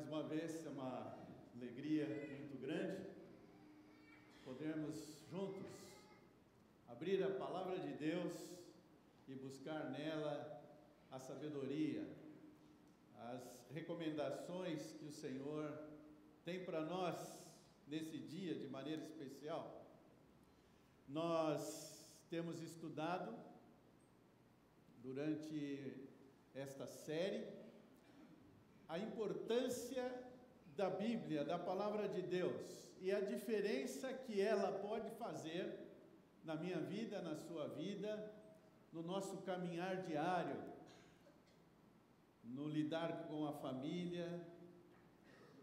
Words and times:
Mais 0.00 0.08
uma 0.08 0.22
vez, 0.22 0.64
é 0.64 0.70
uma 0.70 1.14
alegria 1.54 2.06
muito 2.06 2.58
grande 2.58 3.04
podermos 4.42 4.96
juntos 5.30 5.66
abrir 6.88 7.22
a 7.22 7.28
palavra 7.28 7.78
de 7.78 7.92
Deus 7.98 8.32
e 9.28 9.34
buscar 9.34 9.90
nela 9.90 10.62
a 11.10 11.18
sabedoria, 11.18 12.02
as 13.14 13.68
recomendações 13.74 14.80
que 14.92 15.04
o 15.04 15.12
Senhor 15.12 15.70
tem 16.46 16.64
para 16.64 16.80
nós 16.80 17.44
nesse 17.86 18.16
dia 18.16 18.54
de 18.54 18.68
maneira 18.68 19.02
especial. 19.02 19.84
Nós 21.06 22.02
temos 22.30 22.62
estudado 22.62 23.36
durante 25.02 26.08
esta 26.54 26.86
série 26.86 27.59
a 28.90 28.98
importância 28.98 30.04
da 30.76 30.90
Bíblia, 30.90 31.44
da 31.44 31.56
palavra 31.56 32.08
de 32.08 32.22
Deus 32.22 32.90
e 33.00 33.12
a 33.12 33.20
diferença 33.20 34.12
que 34.12 34.40
ela 34.40 34.72
pode 34.80 35.08
fazer 35.10 35.78
na 36.44 36.56
minha 36.56 36.80
vida, 36.80 37.22
na 37.22 37.36
sua 37.36 37.68
vida, 37.68 38.32
no 38.92 39.02
nosso 39.02 39.36
caminhar 39.42 40.02
diário, 40.02 40.60
no 42.42 42.66
lidar 42.68 43.28
com 43.28 43.46
a 43.46 43.52
família, 43.52 44.28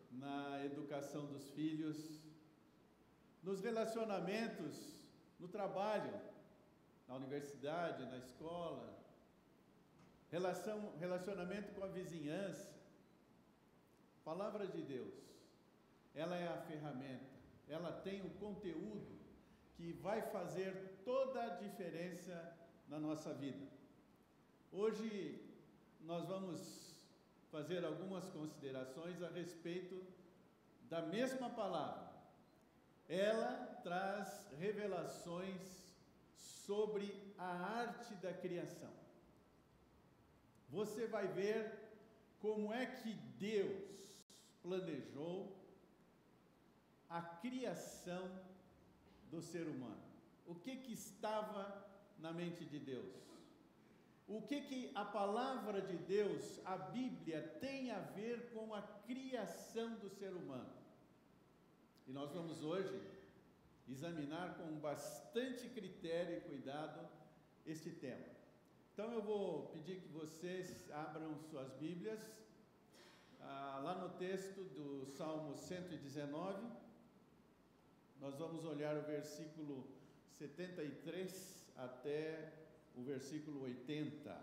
na 0.09 0.63
educação 0.63 1.25
dos 1.25 1.49
filhos, 1.49 2.21
nos 3.43 3.59
relacionamentos, 3.59 4.95
no 5.37 5.49
trabalho, 5.49 6.13
na 7.09 7.15
universidade, 7.15 8.05
na 8.05 8.17
escola, 8.19 8.97
relação, 10.31 10.93
relacionamento 10.97 11.73
com 11.73 11.83
a 11.83 11.87
vizinhança, 11.87 12.76
Palavra 14.27 14.67
de 14.67 14.81
Deus, 14.81 15.13
ela 16.13 16.35
é 16.35 16.49
a 16.49 16.61
ferramenta, 16.63 17.33
ela 17.65 17.93
tem 17.93 18.19
o 18.25 18.29
conteúdo 18.31 19.17
que 19.77 19.93
vai 19.93 20.21
fazer 20.21 20.99
toda 21.05 21.41
a 21.41 21.55
diferença 21.55 22.35
na 22.89 22.99
nossa 22.99 23.33
vida. 23.33 23.65
Hoje 24.69 25.09
nós 26.01 26.27
vamos 26.27 26.59
fazer 27.53 27.85
algumas 27.85 28.25
considerações 28.31 29.23
a 29.23 29.29
respeito 29.29 30.05
da 30.89 31.01
mesma 31.03 31.49
palavra. 31.49 32.11
Ela 33.07 33.79
traz 33.81 34.45
revelações 34.59 35.95
sobre 36.35 37.33
a 37.37 37.49
arte 37.79 38.13
da 38.15 38.33
criação. 38.33 38.91
Você 40.67 41.07
vai 41.07 41.29
ver 41.29 41.79
como 42.41 42.73
é 42.73 42.85
que 42.87 43.13
Deus 43.39 43.97
planejou 44.67 45.55
a 47.09 47.21
criação 47.21 48.29
do 49.31 49.41
ser 49.41 49.65
humano. 49.67 50.03
O 50.45 50.55
que 50.55 50.75
que 50.75 50.93
estava 50.93 51.85
na 52.19 52.33
mente 52.33 52.65
de 52.65 52.79
Deus? 52.79 53.15
O 54.27 54.41
que 54.41 54.61
que 54.61 54.91
a 54.93 55.05
palavra 55.05 55.81
de 55.81 55.95
Deus, 55.95 56.59
a 56.65 56.77
Bíblia, 56.77 57.41
tem 57.61 57.91
a 57.91 57.99
ver 57.99 58.51
com 58.53 58.73
a 58.73 58.81
criação 58.81 59.95
do 59.95 60.09
ser 60.09 60.33
humano? 60.33 60.73
E 62.05 62.11
nós 62.11 62.33
vamos 62.33 62.61
hoje 62.61 63.01
examinar 63.87 64.57
com 64.57 64.79
bastante 64.79 65.69
critério 65.69 66.37
e 66.37 66.41
cuidado 66.41 67.07
este 67.65 67.89
tema. 67.91 68.25
Então 68.93 69.13
eu 69.13 69.21
vou 69.21 69.67
pedir 69.67 70.01
que 70.01 70.09
vocês 70.09 70.91
abram 70.91 71.37
suas 71.49 71.71
Bíblias 71.73 72.19
ah, 73.49 73.79
lá 73.83 73.95
no 73.95 74.09
texto 74.17 74.61
do 74.75 75.05
Salmo 75.05 75.55
119, 75.55 76.67
nós 78.19 78.37
vamos 78.37 78.65
olhar 78.65 78.97
o 78.97 79.03
versículo 79.03 79.87
73 80.37 81.65
até 81.77 82.53
o 82.95 83.01
versículo 83.03 83.63
80. 83.63 84.37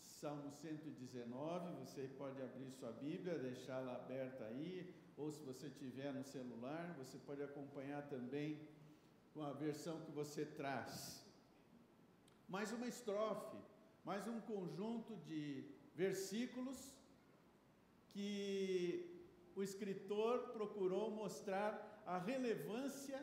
Salmo 0.00 0.50
119, 0.50 1.74
você 1.76 2.08
pode 2.18 2.42
abrir 2.42 2.70
sua 2.70 2.92
Bíblia, 2.92 3.38
deixá-la 3.38 3.94
aberta 3.96 4.44
aí, 4.44 4.94
ou 5.16 5.30
se 5.30 5.42
você 5.42 5.70
tiver 5.70 6.12
no 6.12 6.24
celular, 6.24 6.94
você 6.98 7.16
pode 7.18 7.42
acompanhar 7.42 8.02
também 8.08 8.68
com 9.32 9.42
a 9.42 9.52
versão 9.52 10.00
que 10.02 10.10
você 10.10 10.44
traz. 10.44 11.24
Mais 12.48 12.72
uma 12.72 12.86
estrofe, 12.86 13.56
mais 14.04 14.26
um 14.28 14.40
conjunto 14.40 15.16
de 15.26 15.64
versículos 15.94 16.95
que 18.16 19.22
o 19.54 19.62
escritor 19.62 20.48
procurou 20.54 21.10
mostrar 21.10 22.02
a 22.06 22.16
relevância 22.16 23.22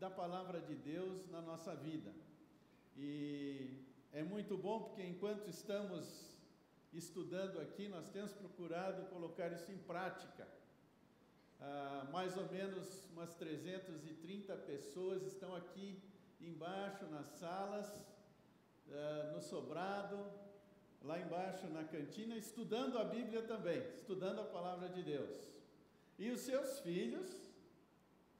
da 0.00 0.10
palavra 0.10 0.60
de 0.60 0.74
Deus 0.74 1.30
na 1.30 1.40
nossa 1.40 1.76
vida. 1.76 2.12
E 2.96 3.84
é 4.12 4.24
muito 4.24 4.58
bom 4.58 4.82
porque 4.82 5.04
enquanto 5.04 5.48
estamos 5.48 6.04
estudando 6.92 7.60
aqui, 7.60 7.86
nós 7.86 8.08
temos 8.08 8.32
procurado 8.32 9.08
colocar 9.10 9.52
isso 9.52 9.70
em 9.70 9.78
prática. 9.78 10.48
Ah, 11.60 12.08
mais 12.10 12.36
ou 12.36 12.50
menos 12.50 13.08
umas 13.12 13.32
330 13.34 14.56
pessoas 14.56 15.22
estão 15.22 15.54
aqui 15.54 16.02
embaixo 16.40 17.06
nas 17.06 17.28
salas, 17.38 18.04
ah, 18.90 19.30
no 19.32 19.40
sobrado, 19.40 20.18
lá 21.04 21.18
embaixo 21.18 21.66
na 21.68 21.84
cantina, 21.84 22.36
estudando 22.36 22.98
a 22.98 23.04
Bíblia 23.04 23.42
também, 23.42 23.82
estudando 23.94 24.40
a 24.40 24.44
palavra 24.44 24.88
de 24.88 25.02
Deus. 25.02 25.34
E 26.18 26.30
os 26.30 26.40
seus 26.40 26.80
filhos, 26.80 27.30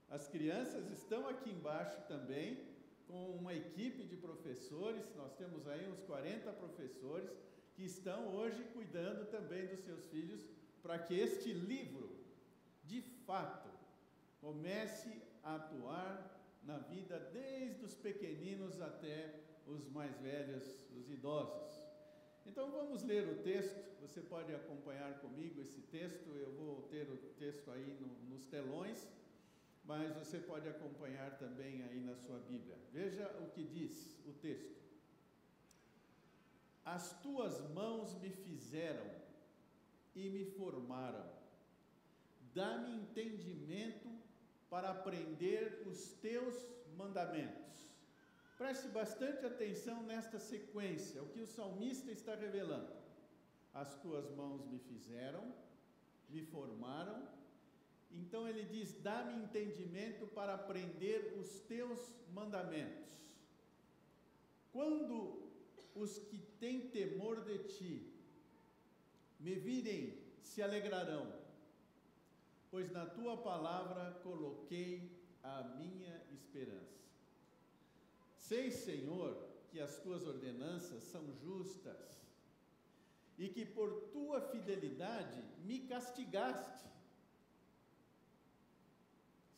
as 0.09 0.29
crianças, 0.29 0.91
estão 0.91 1.29
aqui 1.29 1.51
embaixo 1.51 2.01
também, 2.07 2.73
com 3.09 3.31
uma 3.31 3.53
equipe 3.53 4.05
de 4.05 4.17
professores, 4.17 5.05
nós 5.17 5.35
temos 5.35 5.67
aí 5.67 5.87
uns 5.91 6.01
40 6.03 6.53
professores 6.53 7.31
que 7.75 7.85
estão 7.85 8.35
hoje 8.35 8.63
cuidando 8.73 9.27
também 9.31 9.67
dos 9.67 9.81
seus 9.81 10.07
filhos, 10.07 10.47
para 10.83 10.99
que 10.99 11.15
este 11.15 11.53
livro, 11.53 12.17
de 12.85 13.03
fato, 13.27 13.69
comece 14.41 15.21
a 15.43 15.57
atuar 15.57 16.41
na 16.63 16.79
vida 16.79 17.19
desde 17.33 17.85
os 17.85 17.95
pequeninos 17.95 18.81
até 18.81 19.35
os 19.67 19.89
mais 19.89 20.17
velhos, 20.21 20.65
os 20.97 21.11
idosos. 21.11 21.82
Então 22.47 22.71
vamos 22.71 23.03
ler 23.05 23.29
o 23.29 23.43
texto, 23.43 23.81
você 24.01 24.21
pode 24.21 24.55
acompanhar 24.55 25.21
comigo 25.21 25.61
esse 25.61 25.81
texto, 25.83 26.29
eu 26.31 26.53
vou 26.53 26.83
ter 26.83 27.09
o 27.09 27.17
texto 27.39 27.71
aí 27.71 27.97
no, 28.01 28.09
nos 28.31 28.45
telões, 28.47 29.07
mas 29.85 30.15
você 30.15 30.39
pode 30.39 30.69
acompanhar 30.69 31.39
também 31.39 31.83
aí 31.83 32.01
na 32.01 32.15
sua 32.17 32.39
Bíblia. 32.41 32.77
Veja 32.93 33.27
o 33.41 33.51
que 33.51 33.65
diz 33.65 34.19
o 34.27 34.33
texto. 34.33 34.83
As 36.85 37.21
tuas 37.23 37.61
mãos 37.71 38.21
me 38.21 38.31
fizeram 38.31 39.09
e 40.15 40.29
me 40.29 40.45
formaram, 40.45 41.25
dá-me 42.55 42.93
entendimento 42.93 44.09
para 44.69 44.91
aprender 44.91 45.83
os 45.87 46.09
teus 46.21 46.57
mandamentos. 46.97 47.82
Preste 48.57 48.89
bastante 48.89 49.45
atenção 49.45 50.03
nesta 50.03 50.39
sequência, 50.39 51.23
o 51.23 51.29
que 51.29 51.41
o 51.41 51.47
salmista 51.47 52.11
está 52.11 52.35
revelando. 52.35 52.93
As 53.73 53.95
tuas 54.01 54.31
mãos 54.31 54.65
me 54.67 54.79
fizeram, 54.79 55.53
me 56.29 56.43
formaram. 56.43 57.27
Então 58.11 58.47
ele 58.47 58.65
diz: 58.65 58.93
dá-me 59.03 59.35
entendimento 59.43 60.27
para 60.27 60.55
aprender 60.55 61.35
os 61.41 61.61
teus 61.61 62.13
mandamentos. 62.33 63.11
Quando 64.73 65.51
os 65.95 66.19
que 66.19 66.39
têm 66.61 66.89
temor 66.89 67.45
de 67.45 67.59
ti 67.65 68.13
me 69.41 69.55
virem, 69.55 70.19
se 70.41 70.63
alegrarão, 70.63 71.33
pois 72.71 72.91
na 72.91 73.07
tua 73.07 73.37
palavra 73.37 74.21
coloquei 74.23 75.11
a 75.43 75.63
minha 75.63 76.23
esperança. 76.31 77.02
Sei, 78.53 78.71
Senhor, 78.71 79.35
que 79.71 79.81
as 79.81 79.97
tuas 80.01 80.27
ordenanças 80.27 81.03
são 81.05 81.25
justas 81.43 82.21
e 83.39 83.49
que 83.49 83.65
por 83.65 84.11
tua 84.13 84.43
fidelidade 84.43 85.43
me 85.65 85.79
castigaste. 85.93 86.87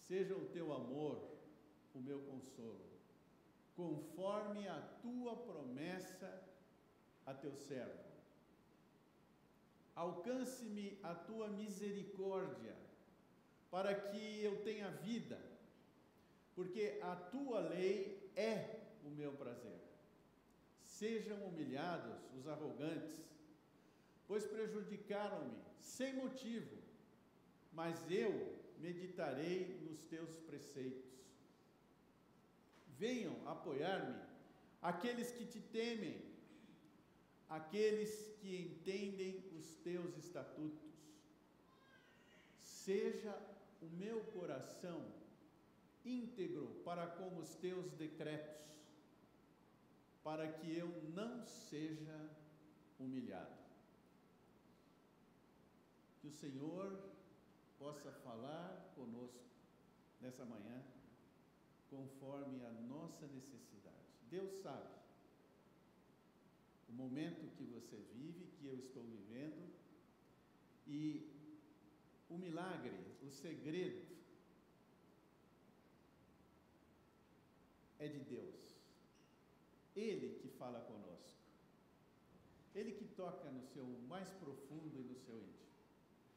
Seja 0.06 0.36
o 0.36 0.46
teu 0.50 0.72
amor 0.72 1.20
o 1.92 1.98
meu 1.98 2.20
consolo, 2.20 2.86
conforme 3.74 4.68
a 4.68 4.80
tua 5.02 5.34
promessa 5.38 6.30
a 7.26 7.34
teu 7.34 7.56
servo. 7.56 8.12
Alcance-me 9.96 11.00
a 11.02 11.16
tua 11.16 11.48
misericórdia, 11.48 12.76
para 13.72 13.92
que 13.92 14.40
eu 14.40 14.62
tenha 14.62 14.88
vida 14.88 15.40
porque 16.54 16.98
a 17.02 17.16
tua 17.16 17.60
lei 17.60 18.30
é 18.36 18.83
o 19.04 19.10
meu 19.10 19.32
prazer. 19.32 19.80
Sejam 20.82 21.38
humilhados 21.44 22.18
os 22.38 22.46
arrogantes, 22.46 23.20
pois 24.26 24.46
prejudicaram-me 24.46 25.58
sem 25.78 26.14
motivo, 26.14 26.76
mas 27.72 28.10
eu 28.10 28.32
meditarei 28.78 29.78
nos 29.82 30.04
teus 30.04 30.32
preceitos. 30.40 31.12
Venham 32.98 33.36
apoiar-me 33.46 34.20
aqueles 34.80 35.30
que 35.32 35.44
te 35.46 35.60
temem, 35.60 36.22
aqueles 37.48 38.32
que 38.40 38.56
entendem 38.56 39.42
os 39.58 39.74
teus 39.76 40.16
estatutos. 40.16 40.92
Seja 42.60 43.34
o 43.80 43.86
meu 43.86 44.20
coração 44.36 45.04
íntegro 46.04 46.66
para 46.84 47.06
com 47.06 47.38
os 47.38 47.54
teus 47.56 47.90
decretos, 47.92 48.62
para 50.24 50.50
que 50.50 50.74
eu 50.74 50.88
não 51.14 51.44
seja 51.44 52.18
humilhado. 52.98 53.62
Que 56.20 56.28
o 56.28 56.32
Senhor 56.32 56.98
possa 57.78 58.10
falar 58.10 58.92
conosco 58.94 59.44
nessa 60.22 60.44
manhã, 60.46 60.82
conforme 61.90 62.64
a 62.64 62.70
nossa 62.70 63.26
necessidade. 63.26 63.94
Deus 64.30 64.50
sabe 64.62 64.88
o 66.88 66.92
momento 66.92 67.54
que 67.56 67.64
você 67.64 67.96
vive, 68.14 68.46
que 68.58 68.66
eu 68.66 68.78
estou 68.78 69.04
vivendo, 69.04 69.70
e 70.86 71.30
o 72.30 72.38
milagre, 72.38 72.96
o 73.22 73.30
segredo, 73.30 74.06
é 77.98 78.08
de 78.08 78.20
Deus. 78.20 78.73
Ele 79.94 80.38
que 80.40 80.48
fala 80.48 80.80
conosco. 80.80 81.38
Ele 82.74 82.92
que 82.92 83.04
toca 83.04 83.50
no 83.50 83.62
seu 83.62 83.86
mais 84.08 84.28
profundo 84.30 84.98
e 84.98 85.02
no 85.02 85.16
seu 85.16 85.36
íntimo. 85.36 85.64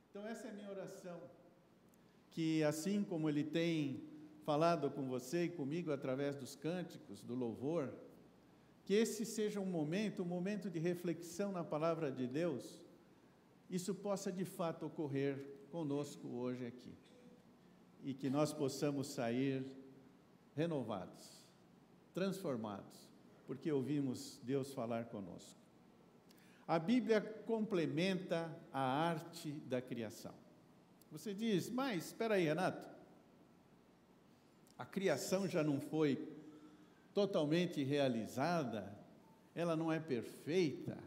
Então, 0.09 0.27
essa 0.27 0.47
é 0.47 0.51
a 0.51 0.53
minha 0.53 0.69
oração. 0.69 1.19
Que 2.31 2.63
assim 2.63 3.03
como 3.03 3.27
Ele 3.29 3.43
tem 3.43 4.03
falado 4.43 4.89
com 4.91 5.07
você 5.07 5.45
e 5.45 5.49
comigo 5.49 5.91
através 5.91 6.35
dos 6.35 6.55
cânticos, 6.55 7.21
do 7.21 7.35
louvor, 7.35 7.93
que 8.85 8.93
esse 8.93 9.25
seja 9.25 9.59
um 9.59 9.65
momento, 9.65 10.21
um 10.21 10.25
momento 10.25 10.69
de 10.69 10.79
reflexão 10.79 11.51
na 11.51 11.63
palavra 11.63 12.09
de 12.11 12.25
Deus, 12.25 12.81
isso 13.69 13.93
possa 13.93 14.31
de 14.31 14.45
fato 14.45 14.85
ocorrer 14.85 15.43
conosco 15.71 16.27
hoje 16.27 16.65
aqui. 16.65 16.93
E 18.03 18.13
que 18.13 18.29
nós 18.29 18.53
possamos 18.53 19.07
sair 19.07 19.65
renovados, 20.55 21.45
transformados, 22.13 23.06
porque 23.47 23.71
ouvimos 23.71 24.39
Deus 24.43 24.73
falar 24.73 25.05
conosco. 25.05 25.57
A 26.67 26.77
Bíblia 26.77 27.21
complementa 27.21 28.53
a 28.73 28.81
arte 28.81 29.51
da 29.51 29.81
criação. 29.81 30.33
Você 31.09 31.33
diz, 31.33 31.69
mas 31.69 32.07
espera 32.07 32.35
aí, 32.35 32.43
Renato, 32.43 32.85
a 34.77 34.85
criação 34.85 35.47
já 35.47 35.63
não 35.63 35.79
foi 35.79 36.27
totalmente 37.13 37.81
realizada, 37.83 38.93
ela 39.55 39.77
não 39.77 39.91
é 39.91 39.99
perfeita, 39.99 40.97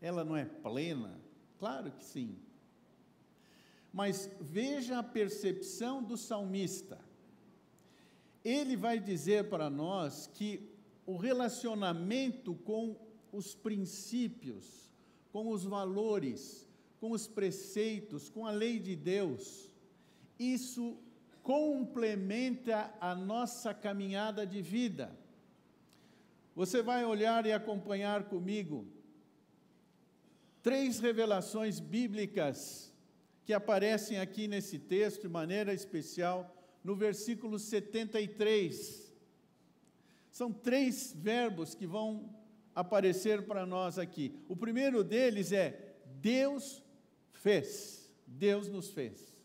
ela 0.00 0.24
não 0.24 0.36
é 0.36 0.44
plena. 0.44 1.20
Claro 1.58 1.90
que 1.90 2.04
sim. 2.04 2.38
Mas 3.92 4.30
veja 4.40 5.00
a 5.00 5.02
percepção 5.02 6.02
do 6.02 6.16
salmista. 6.16 6.98
Ele 8.44 8.76
vai 8.76 8.98
dizer 8.98 9.50
para 9.50 9.68
nós 9.68 10.28
que 10.32 10.72
o 11.06 11.16
relacionamento 11.16 12.54
com 12.54 12.96
os 13.32 13.54
princípios 13.54 14.82
com 15.32 15.48
os 15.48 15.64
valores, 15.64 16.68
com 17.00 17.10
os 17.10 17.26
preceitos, 17.26 18.28
com 18.28 18.46
a 18.46 18.50
lei 18.50 18.78
de 18.78 18.94
Deus. 18.94 19.72
Isso 20.38 20.98
complementa 21.42 22.94
a 23.00 23.14
nossa 23.14 23.72
caminhada 23.72 24.46
de 24.46 24.60
vida. 24.60 25.18
Você 26.54 26.82
vai 26.82 27.04
olhar 27.04 27.46
e 27.46 27.52
acompanhar 27.52 28.24
comigo 28.24 28.86
três 30.62 31.00
revelações 31.00 31.80
bíblicas 31.80 32.92
que 33.44 33.54
aparecem 33.54 34.20
aqui 34.20 34.46
nesse 34.46 34.78
texto 34.78 35.22
de 35.22 35.28
maneira 35.28 35.72
especial 35.72 36.54
no 36.84 36.94
versículo 36.94 37.58
73. 37.58 39.01
São 40.32 40.50
três 40.50 41.14
verbos 41.14 41.74
que 41.74 41.86
vão 41.86 42.34
aparecer 42.74 43.42
para 43.42 43.66
nós 43.66 43.98
aqui. 43.98 44.34
O 44.48 44.56
primeiro 44.56 45.04
deles 45.04 45.52
é 45.52 45.94
Deus 46.22 46.82
fez. 47.34 48.10
Deus 48.26 48.66
nos 48.66 48.88
fez. 48.88 49.36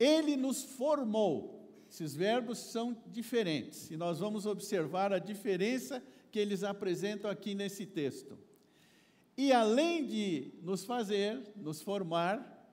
Ele 0.00 0.36
nos 0.36 0.64
formou. 0.64 1.60
Esses 1.88 2.12
verbos 2.14 2.58
são 2.58 3.00
diferentes 3.06 3.88
e 3.88 3.96
nós 3.96 4.18
vamos 4.18 4.46
observar 4.46 5.12
a 5.12 5.20
diferença 5.20 6.02
que 6.32 6.38
eles 6.38 6.64
apresentam 6.64 7.30
aqui 7.30 7.54
nesse 7.54 7.86
texto. 7.86 8.36
E 9.36 9.52
além 9.52 10.06
de 10.06 10.54
nos 10.60 10.84
fazer, 10.84 11.40
nos 11.54 11.82
formar, 11.82 12.68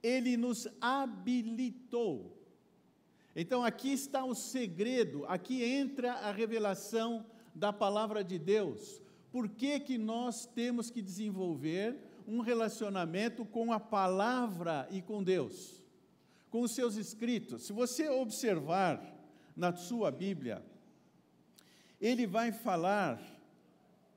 ele 0.00 0.36
nos 0.36 0.68
habilitou. 0.80 2.35
Então 3.38 3.62
aqui 3.62 3.92
está 3.92 4.24
o 4.24 4.34
segredo, 4.34 5.26
aqui 5.26 5.62
entra 5.62 6.14
a 6.14 6.32
revelação 6.32 7.26
da 7.54 7.70
palavra 7.70 8.24
de 8.24 8.38
Deus. 8.38 9.02
Por 9.30 9.46
que, 9.46 9.78
que 9.78 9.98
nós 9.98 10.46
temos 10.46 10.88
que 10.88 11.02
desenvolver 11.02 11.98
um 12.26 12.40
relacionamento 12.40 13.44
com 13.44 13.74
a 13.74 13.78
palavra 13.78 14.88
e 14.90 15.02
com 15.02 15.22
Deus? 15.22 15.84
Com 16.48 16.62
os 16.62 16.70
seus 16.70 16.96
escritos. 16.96 17.66
Se 17.66 17.74
você 17.74 18.08
observar 18.08 19.14
na 19.54 19.76
sua 19.76 20.10
Bíblia, 20.10 20.64
ele 22.00 22.26
vai 22.26 22.52
falar, 22.52 23.20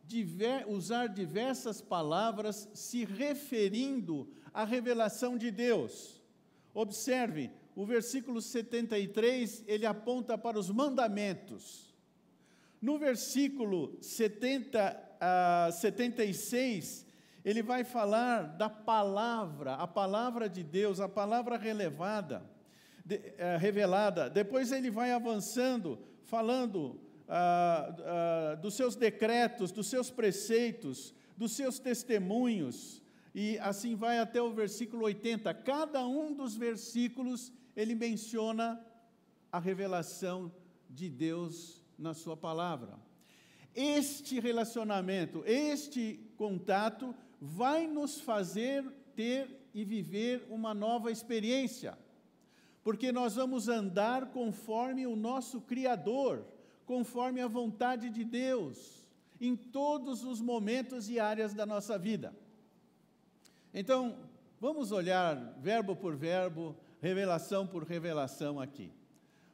diver, 0.05 0.65
usar 0.65 1.07
diversas 1.07 1.81
palavras 1.81 2.69
se 2.73 3.03
referindo 3.03 4.29
à 4.53 4.63
revelação 4.63 5.37
de 5.37 5.51
Deus. 5.51 6.23
Observe, 6.73 7.51
o 7.79 7.85
versículo 7.85 8.41
73, 8.41 9.63
ele 9.65 9.85
aponta 9.85 10.37
para 10.37 10.59
os 10.59 10.69
mandamentos. 10.69 11.95
No 12.81 12.99
versículo 12.99 13.97
70 14.01 15.15
a 15.17 15.69
76, 15.71 17.07
ele 17.45 17.63
vai 17.63 17.85
falar 17.85 18.57
da 18.57 18.69
palavra, 18.69 19.75
a 19.75 19.87
palavra 19.87 20.49
de 20.49 20.61
Deus, 20.61 20.99
a 20.99 21.07
palavra 21.07 21.55
relevada, 21.55 22.43
de, 23.05 23.21
é, 23.37 23.55
revelada. 23.55 24.29
Depois 24.29 24.73
ele 24.73 24.91
vai 24.91 25.13
avançando, 25.13 25.97
falando 26.25 26.99
ah, 27.29 28.57
dos 28.61 28.73
seus 28.73 28.97
decretos, 28.97 29.71
dos 29.71 29.87
seus 29.87 30.11
preceitos, 30.11 31.13
dos 31.37 31.53
seus 31.53 31.79
testemunhos, 31.79 33.01
e 33.33 33.57
assim 33.59 33.95
vai 33.95 34.19
até 34.19 34.41
o 34.41 34.51
versículo 34.51 35.05
80. 35.05 35.53
Cada 35.53 36.05
um 36.05 36.33
dos 36.33 36.57
versículos 36.57 37.53
ele 37.79 37.95
menciona 37.95 38.85
a 39.49 39.57
revelação 39.57 40.51
de 40.89 41.09
Deus 41.09 41.81
na 41.97 42.13
Sua 42.13 42.35
palavra. 42.35 42.99
Este 43.73 44.37
relacionamento, 44.37 45.43
este 45.45 46.19
contato, 46.35 47.15
vai 47.39 47.87
nos 47.87 48.19
fazer 48.19 48.83
ter 49.15 49.69
e 49.73 49.85
viver 49.85 50.45
uma 50.49 50.73
nova 50.73 51.09
experiência, 51.09 51.97
porque 52.83 53.13
nós 53.13 53.35
vamos 53.35 53.69
andar 53.69 54.25
conforme 54.31 55.07
o 55.07 55.15
nosso 55.15 55.61
Criador, 55.61 56.45
conforme 56.85 57.39
a 57.39 57.47
vontade 57.47 58.09
de 58.09 58.25
Deus, 58.25 59.07
em 59.39 59.55
todos 59.55 60.25
os 60.25 60.41
momentos 60.41 61.09
e 61.09 61.17
áreas 61.17 61.53
da 61.53 61.65
nossa 61.65 61.97
vida. 61.97 62.35
Então, 63.73 64.17
vamos 64.59 64.91
olhar 64.91 65.35
verbo 65.61 65.95
por 65.95 66.17
verbo, 66.17 66.75
revelação 67.01 67.65
por 67.65 67.83
revelação 67.83 68.59
aqui. 68.59 68.91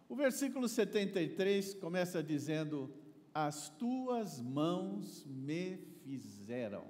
O 0.07 0.15
versículo 0.15 0.67
73 0.67 1.73
começa 1.75 2.21
dizendo: 2.21 2.93
As 3.33 3.69
tuas 3.69 4.39
mãos 4.39 5.25
me 5.25 5.77
fizeram. 6.03 6.85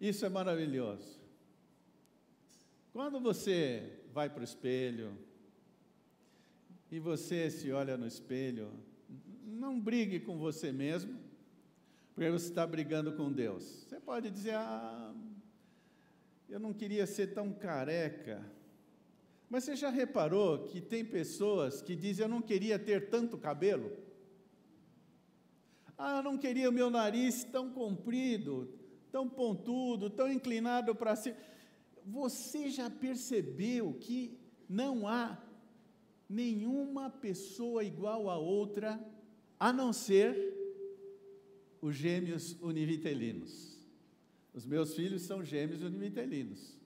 Isso 0.00 0.26
é 0.26 0.28
maravilhoso. 0.28 1.20
Quando 2.92 3.20
você 3.20 4.00
vai 4.12 4.28
para 4.28 4.42
o 4.42 4.44
espelho 4.44 5.18
e 6.90 6.98
você 7.00 7.50
se 7.50 7.72
olha 7.72 7.96
no 7.96 8.06
espelho, 8.06 8.70
não 9.42 9.80
brigue 9.80 10.20
com 10.20 10.38
você 10.38 10.70
mesmo, 10.70 11.18
porque 12.14 12.30
você 12.30 12.48
está 12.48 12.66
brigando 12.66 13.12
com 13.14 13.32
Deus. 13.32 13.64
Você 13.64 13.98
pode 13.98 14.30
dizer: 14.30 14.54
Ah, 14.54 15.14
eu 16.48 16.58
não 16.58 16.72
queria 16.72 17.06
ser 17.06 17.28
tão 17.34 17.52
careca. 17.52 18.44
Mas 19.48 19.64
você 19.64 19.76
já 19.76 19.90
reparou 19.90 20.64
que 20.64 20.80
tem 20.80 21.04
pessoas 21.04 21.80
que 21.80 21.94
dizem: 21.94 22.24
Eu 22.24 22.28
não 22.28 22.42
queria 22.42 22.78
ter 22.78 23.08
tanto 23.08 23.38
cabelo? 23.38 23.92
Ah, 25.96 26.18
eu 26.18 26.22
não 26.22 26.36
queria 26.36 26.68
o 26.68 26.72
meu 26.72 26.90
nariz 26.90 27.44
tão 27.44 27.70
comprido, 27.70 28.72
tão 29.12 29.28
pontudo, 29.28 30.10
tão 30.10 30.30
inclinado 30.30 30.94
para 30.94 31.14
cima. 31.14 31.36
Você 32.04 32.68
já 32.68 32.90
percebeu 32.90 33.94
que 33.94 34.38
não 34.68 35.06
há 35.06 35.38
nenhuma 36.28 37.10
pessoa 37.10 37.84
igual 37.84 38.28
a 38.28 38.36
outra, 38.36 39.00
a 39.58 39.72
não 39.72 39.92
ser 39.92 40.52
os 41.80 41.94
gêmeos 41.94 42.60
univitelinos. 42.60 43.73
Os 44.54 44.64
meus 44.64 44.94
filhos 44.94 45.22
são 45.22 45.44
gêmeos 45.44 45.82
univitelinos. 45.82 46.78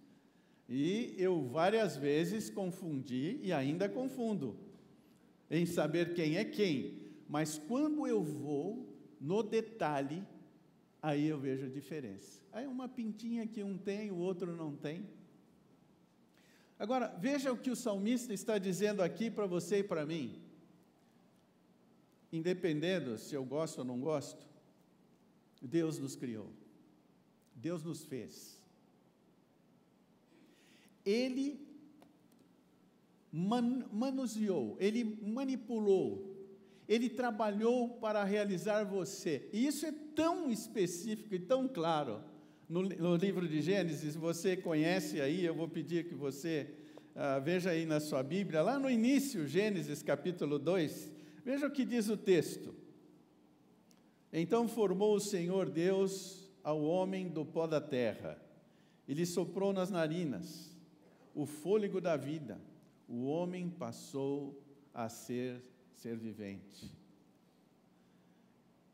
E 0.68 1.14
eu 1.18 1.42
várias 1.42 1.96
vezes 1.96 2.48
confundi 2.48 3.38
e 3.42 3.52
ainda 3.52 3.88
confundo 3.88 4.56
em 5.50 5.66
saber 5.66 6.14
quem 6.14 6.36
é 6.36 6.44
quem. 6.44 6.98
Mas 7.28 7.58
quando 7.58 8.06
eu 8.06 8.22
vou 8.22 8.86
no 9.20 9.42
detalhe, 9.42 10.24
aí 11.02 11.26
eu 11.26 11.38
vejo 11.38 11.66
a 11.66 11.68
diferença. 11.68 12.42
Aí 12.52 12.66
uma 12.66 12.88
pintinha 12.88 13.46
que 13.46 13.62
um 13.62 13.76
tem, 13.76 14.10
o 14.10 14.16
outro 14.16 14.56
não 14.56 14.74
tem. 14.74 15.06
Agora, 16.78 17.08
veja 17.18 17.52
o 17.52 17.58
que 17.58 17.70
o 17.70 17.76
salmista 17.76 18.32
está 18.32 18.56
dizendo 18.56 19.02
aqui 19.02 19.30
para 19.30 19.46
você 19.46 19.80
e 19.80 19.84
para 19.84 20.06
mim. 20.06 20.40
Independendo 22.32 23.18
se 23.18 23.34
eu 23.34 23.44
gosto 23.44 23.78
ou 23.78 23.84
não 23.84 24.00
gosto, 24.00 24.46
Deus 25.60 25.98
nos 25.98 26.14
criou. 26.14 26.50
Deus 27.58 27.82
nos 27.82 28.04
fez. 28.04 28.58
Ele 31.04 31.60
man, 33.32 33.86
manuseou, 33.92 34.76
ele 34.80 35.04
manipulou, 35.22 36.36
ele 36.88 37.08
trabalhou 37.08 37.90
para 37.90 38.24
realizar 38.24 38.84
você. 38.84 39.48
E 39.52 39.66
isso 39.66 39.86
é 39.86 39.92
tão 40.14 40.50
específico 40.50 41.34
e 41.34 41.38
tão 41.38 41.68
claro 41.68 42.22
no, 42.68 42.82
no 42.82 43.16
livro 43.16 43.48
de 43.48 43.62
Gênesis, 43.62 44.14
você 44.14 44.56
conhece 44.56 45.20
aí, 45.20 45.44
eu 45.44 45.54
vou 45.54 45.66
pedir 45.66 46.06
que 46.06 46.14
você 46.14 46.68
uh, 47.16 47.42
veja 47.42 47.70
aí 47.70 47.86
na 47.86 47.98
sua 47.98 48.22
Bíblia, 48.22 48.60
lá 48.60 48.78
no 48.78 48.90
início, 48.90 49.46
Gênesis 49.46 50.02
capítulo 50.02 50.58
2, 50.58 51.10
veja 51.44 51.66
o 51.66 51.70
que 51.70 51.84
diz 51.84 52.10
o 52.10 52.16
texto. 52.16 52.74
Então 54.30 54.68
formou 54.68 55.14
o 55.14 55.20
Senhor 55.20 55.70
Deus 55.70 56.47
ao 56.62 56.82
homem 56.82 57.28
do 57.28 57.44
pó 57.44 57.66
da 57.66 57.80
terra, 57.80 58.40
e 59.06 59.14
lhe 59.14 59.24
soprou 59.24 59.72
nas 59.72 59.90
narinas 59.90 60.76
o 61.34 61.46
fôlego 61.46 62.00
da 62.00 62.16
vida, 62.16 62.60
o 63.08 63.26
homem 63.26 63.70
passou 63.70 64.62
a 64.92 65.08
ser 65.08 65.62
ser 65.98 66.16
vivente. 66.16 66.90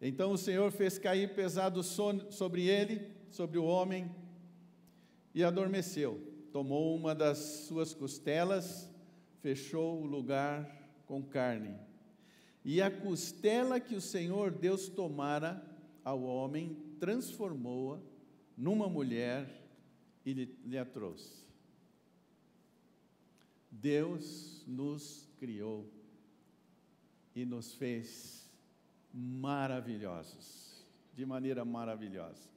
Então 0.00 0.32
o 0.32 0.38
Senhor 0.38 0.70
fez 0.70 0.98
cair 0.98 1.34
pesado 1.34 1.82
sono 1.82 2.30
sobre 2.32 2.66
ele, 2.66 3.10
sobre 3.30 3.58
o 3.58 3.64
homem 3.64 4.10
e 5.34 5.44
adormeceu. 5.44 6.20
Tomou 6.52 6.94
uma 6.94 7.14
das 7.14 7.38
suas 7.38 7.94
costelas, 7.94 8.90
fechou 9.40 10.02
o 10.02 10.06
lugar 10.06 10.70
com 11.06 11.22
carne. 11.22 11.74
E 12.64 12.80
a 12.80 12.90
costela 12.90 13.78
que 13.78 13.94
o 13.94 14.00
Senhor 14.00 14.50
Deus 14.50 14.88
tomara 14.88 15.62
ao 16.02 16.22
homem, 16.22 16.76
transformou-a 17.04 18.00
numa 18.56 18.88
mulher 18.88 19.46
e 20.24 20.32
lhe, 20.32 20.58
lhe 20.64 20.78
a 20.78 20.86
trouxe. 20.86 21.44
Deus 23.70 24.64
nos 24.66 25.28
criou 25.38 25.86
e 27.36 27.44
nos 27.44 27.74
fez 27.74 28.50
maravilhosos, 29.12 30.82
de 31.14 31.26
maneira 31.26 31.62
maravilhosa. 31.62 32.48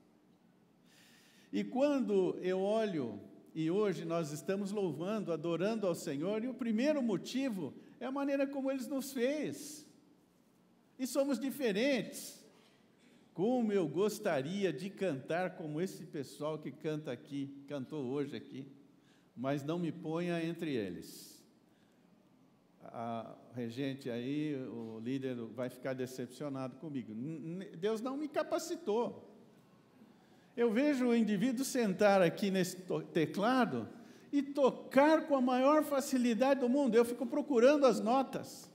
E 1.51 1.65
quando 1.65 2.39
eu 2.41 2.61
olho, 2.61 3.19
e 3.53 3.69
hoje 3.69 4.05
nós 4.05 4.31
estamos 4.31 4.71
louvando, 4.71 5.33
adorando 5.33 5.85
ao 5.85 5.93
Senhor, 5.93 6.41
e 6.41 6.47
o 6.47 6.53
primeiro 6.53 7.03
motivo 7.03 7.73
é 7.99 8.05
a 8.05 8.11
maneira 8.11 8.47
como 8.47 8.71
Ele 8.71 8.85
nos 8.87 9.11
fez. 9.11 9.85
E 10.97 11.05
somos 11.05 11.37
diferentes. 11.37 12.46
Como 13.37 13.71
eu 13.71 13.87
gostaria 13.87 14.73
de 14.73 14.89
cantar 14.89 15.57
como 15.57 15.79
esse 15.79 16.03
pessoal 16.07 16.57
que 16.57 16.71
canta 16.71 17.11
aqui, 17.11 17.63
cantou 17.67 18.03
hoje 18.03 18.35
aqui, 18.35 18.65
mas 19.35 19.63
não 19.63 19.77
me 19.77 19.91
ponha 19.91 20.43
entre 20.43 20.73
eles. 20.73 21.39
A 22.85 23.35
regente 23.53 24.09
aí, 24.09 24.55
o 24.55 24.99
líder 24.99 25.35
vai 25.53 25.69
ficar 25.69 25.93
decepcionado 25.93 26.77
comigo. 26.77 27.13
Deus 27.77 28.01
não 28.01 28.17
me 28.17 28.27
capacitou. 28.27 29.31
Eu 30.55 30.71
vejo 30.71 31.05
o 31.05 31.15
indivíduo 31.15 31.63
sentar 31.63 32.23
aqui 32.23 32.49
nesse 32.49 32.77
teclado 33.13 33.87
e 34.31 34.41
tocar 34.41 35.27
com 35.27 35.35
a 35.35 35.41
maior 35.41 35.83
facilidade 35.83 36.61
do 36.61 36.67
mundo. 36.67 36.95
Eu 36.95 37.05
fico 37.05 37.23
procurando 37.23 37.85
as 37.85 37.99
notas. 37.99 38.67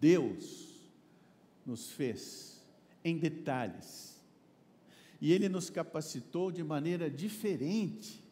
Deus 0.00 0.88
nos 1.66 1.90
fez 1.90 2.49
em 3.04 3.16
detalhes. 3.16 4.20
E 5.20 5.32
Ele 5.32 5.48
nos 5.48 5.70
capacitou 5.70 6.50
de 6.50 6.62
maneira 6.62 7.10
diferente. 7.10 8.22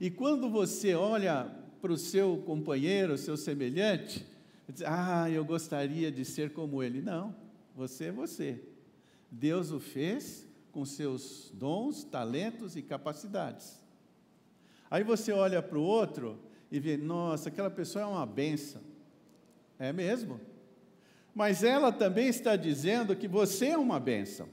E 0.00 0.10
quando 0.10 0.48
você 0.48 0.94
olha 0.94 1.44
para 1.80 1.92
o 1.92 1.96
seu 1.96 2.38
companheiro, 2.38 3.16
seu 3.16 3.36
semelhante, 3.36 4.26
diz, 4.68 4.82
ah, 4.82 5.28
eu 5.30 5.44
gostaria 5.44 6.10
de 6.10 6.24
ser 6.24 6.52
como 6.52 6.82
ele. 6.82 7.00
Não, 7.00 7.34
você 7.76 8.06
é 8.06 8.12
você. 8.12 8.60
Deus 9.30 9.70
o 9.70 9.78
fez 9.78 10.46
com 10.72 10.84
seus 10.84 11.50
dons, 11.54 12.04
talentos 12.04 12.76
e 12.76 12.82
capacidades. 12.82 13.80
Aí 14.90 15.04
você 15.04 15.32
olha 15.32 15.62
para 15.62 15.78
o 15.78 15.82
outro 15.82 16.38
e 16.70 16.80
vê, 16.80 16.96
nossa, 16.96 17.48
aquela 17.48 17.70
pessoa 17.70 18.04
é 18.04 18.06
uma 18.06 18.26
benção. 18.26 18.82
É 19.78 19.92
mesmo? 19.92 20.40
Mas 21.34 21.62
ela 21.62 21.92
também 21.92 22.28
está 22.28 22.56
dizendo 22.56 23.14
que 23.14 23.28
você 23.28 23.68
é 23.68 23.78
uma 23.78 24.00
benção, 24.00 24.48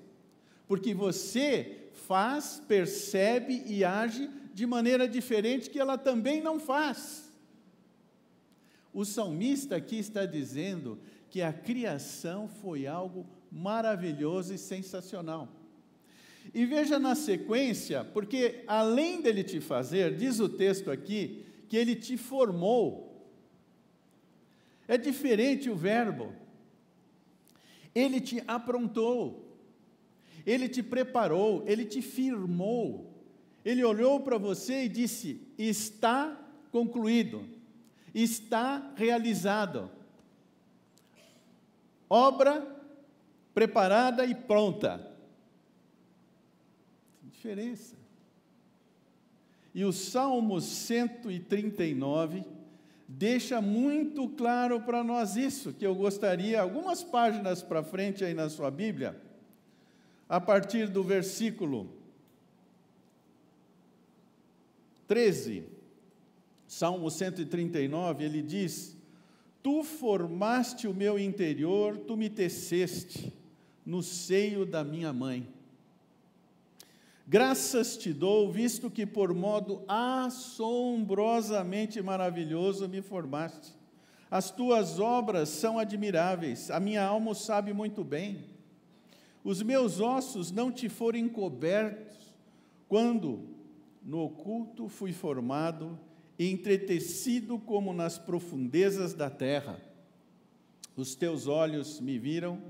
porque 0.67 0.93
você 0.93 1.89
faz, 1.93 2.61
percebe 2.67 3.63
e 3.65 3.83
age 3.83 4.29
de 4.53 4.65
maneira 4.65 5.07
diferente 5.07 5.69
que 5.69 5.79
ela 5.79 5.97
também 5.97 6.41
não 6.41 6.59
faz. 6.59 7.31
O 8.93 9.05
salmista 9.05 9.75
aqui 9.75 9.97
está 9.97 10.25
dizendo 10.25 10.99
que 11.29 11.41
a 11.41 11.53
criação 11.53 12.47
foi 12.47 12.87
algo 12.87 13.27
maravilhoso 13.51 14.53
e 14.53 14.57
sensacional. 14.57 15.47
E 16.53 16.65
veja 16.65 16.97
na 16.97 17.13
sequência, 17.13 18.03
porque 18.03 18.63
além 18.65 19.21
dele 19.21 19.43
te 19.43 19.59
fazer, 19.59 20.15
diz 20.15 20.39
o 20.39 20.49
texto 20.49 20.89
aqui, 20.89 21.45
que 21.67 21.75
ele 21.75 21.95
te 21.95 22.17
formou. 22.17 23.29
É 24.87 24.97
diferente 24.97 25.69
o 25.69 25.75
verbo. 25.75 26.33
Ele 27.97 28.21
te 28.21 28.43
aprontou, 28.47 29.57
ele 30.45 30.69
te 30.69 30.83
preparou, 30.83 31.63
ele 31.65 31.83
te 31.83 31.99
firmou. 31.99 33.11
Ele 33.65 33.83
olhou 33.83 34.19
para 34.19 34.37
você 34.37 34.83
e 34.83 34.89
disse: 34.89 35.41
está 35.57 36.39
concluído, 36.71 37.43
está 38.13 38.93
realizado. 38.95 39.89
Obra 42.07 42.63
preparada 43.51 44.27
e 44.27 44.35
pronta. 44.35 44.99
Tem 47.19 47.31
diferença. 47.31 47.95
E 49.73 49.83
o 49.83 49.91
Salmo 49.91 50.61
139 50.61 52.45
deixa 53.07 53.61
muito 53.61 54.27
claro 54.29 54.81
para 54.81 55.03
nós 55.03 55.35
isso, 55.35 55.73
que 55.73 55.85
eu 55.85 55.95
gostaria, 55.95 56.61
algumas 56.61 57.03
páginas 57.03 57.63
para 57.63 57.83
frente 57.83 58.23
aí 58.23 58.33
na 58.33 58.49
sua 58.49 58.69
Bíblia, 58.69 59.19
a 60.27 60.41
partir 60.41 60.87
do 60.89 61.03
versículo 61.03 61.89
13, 65.07 65.63
Salmo 66.67 67.09
139, 67.09 68.25
ele 68.25 68.41
diz: 68.41 68.97
Tu 69.63 69.83
formaste 69.83 70.85
o 70.87 70.93
meu 70.93 71.17
interior, 71.17 71.97
tu 71.97 72.17
me 72.17 72.29
teceste 72.29 73.33
no 73.85 74.03
seio 74.03 74.65
da 74.65 74.83
minha 74.83 75.13
mãe. 75.13 75.47
Graças 77.29 77.97
te 77.97 78.13
dou, 78.13 78.49
visto 78.49 78.89
que 78.89 79.05
por 79.05 79.33
modo 79.33 79.83
assombrosamente 79.85 82.01
maravilhoso 82.01 82.87
me 82.87 83.01
formaste. 83.01 83.75
As 84.31 84.49
tuas 84.49 84.97
obras 84.97 85.49
são 85.49 85.77
admiráveis, 85.77 86.71
a 86.71 86.79
minha 86.79 87.03
alma 87.03 87.35
sabe 87.35 87.73
muito 87.73 88.01
bem. 88.01 88.45
Os 89.43 89.61
meus 89.61 89.99
ossos 89.99 90.51
não 90.51 90.71
te 90.71 90.87
foram 90.87 91.19
encobertos 91.19 92.33
quando 92.87 93.41
no 94.01 94.21
oculto 94.21 94.87
fui 94.87 95.11
formado 95.11 95.99
e 96.39 96.49
entretecido 96.49 97.59
como 97.59 97.91
nas 97.91 98.17
profundezas 98.17 99.13
da 99.13 99.29
terra. 99.29 99.81
Os 100.95 101.13
teus 101.13 101.45
olhos 101.45 101.99
me 101.99 102.17
viram, 102.17 102.61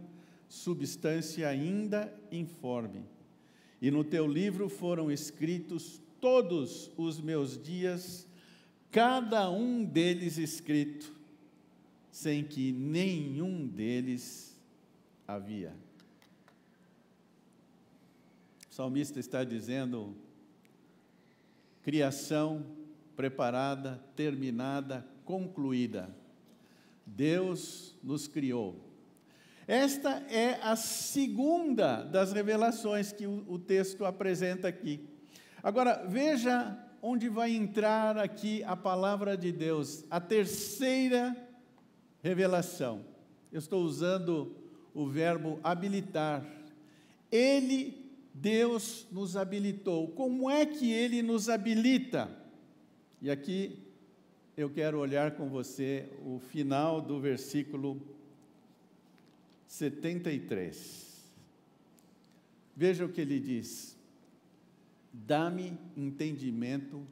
substância 0.50 1.48
ainda 1.48 2.12
informe. 2.32 3.06
E 3.82 3.92
no 3.92 4.04
teu 4.04 4.28
livro 4.28 4.70
foram 4.70 5.12
escritos 5.12 6.02
todos 6.20 6.92
os 6.98 7.20
meus 7.20 7.62
dias, 7.62 8.28
cada 8.92 9.50
um 9.50 9.84
deles 9.84 10.38
escrito, 10.38 11.14
sem 12.12 12.44
que 12.44 12.72
nenhum 12.72 13.68
deles 13.68 14.60
havia. 15.28 15.76
O 18.70 18.74
salmista 18.74 19.20
está 19.20 19.44
dizendo: 19.44 20.16
criação 21.84 22.66
preparada, 23.16 24.04
terminada, 24.16 25.08
concluída. 25.24 26.16
Deus 27.06 27.96
nos 28.04 28.28
criou. 28.28 28.87
Esta 29.68 30.24
é 30.30 30.58
a 30.64 30.78
segunda 30.78 32.02
das 32.02 32.32
revelações 32.32 33.12
que 33.12 33.28
o, 33.28 33.60
texto 33.60 34.06
apresenta 34.06 34.66
aqui. 34.66 35.06
Agora, 35.62 36.06
veja 36.08 36.78
onde 37.02 37.28
vai 37.28 37.52
entrar 37.54 38.18
aqui 38.18 38.64
a 38.64 38.78
palavra 38.78 39.36
de 39.36 39.52
Deus, 39.52 40.06
a 40.10 40.22
terceira 40.22 41.36
revelação. 42.24 43.04
Eu 43.52 43.60
estou 43.60 43.84
usando 43.84 44.56
o 44.94 45.06
verbo 45.06 45.60
habilitar. 45.62 46.46
Ele, 47.30 48.10
Deus, 48.34 49.06
nos 49.12 49.36
habilitou. 49.36 50.08
Como 50.12 50.50
é 50.50 50.66
que 50.66 50.94
ele 50.94 51.22
nos 51.22 51.50
habilita? 51.50 52.32
E 53.22 53.30
aqui 53.30 53.78
eu 54.56 54.70
quero 54.70 54.98
olhar 54.98 55.32
com 55.32 55.50
você 55.50 56.08
o 56.26 56.40
final 56.40 57.02
do 57.02 57.20
versículo 57.20 58.17
73. 59.68 61.32
Veja 62.76 63.06
o 63.06 63.10
que 63.10 63.22
ele 63.22 63.40
diz: 63.40 63.98
Dá-me 65.12 65.78
entendimento 65.96 67.06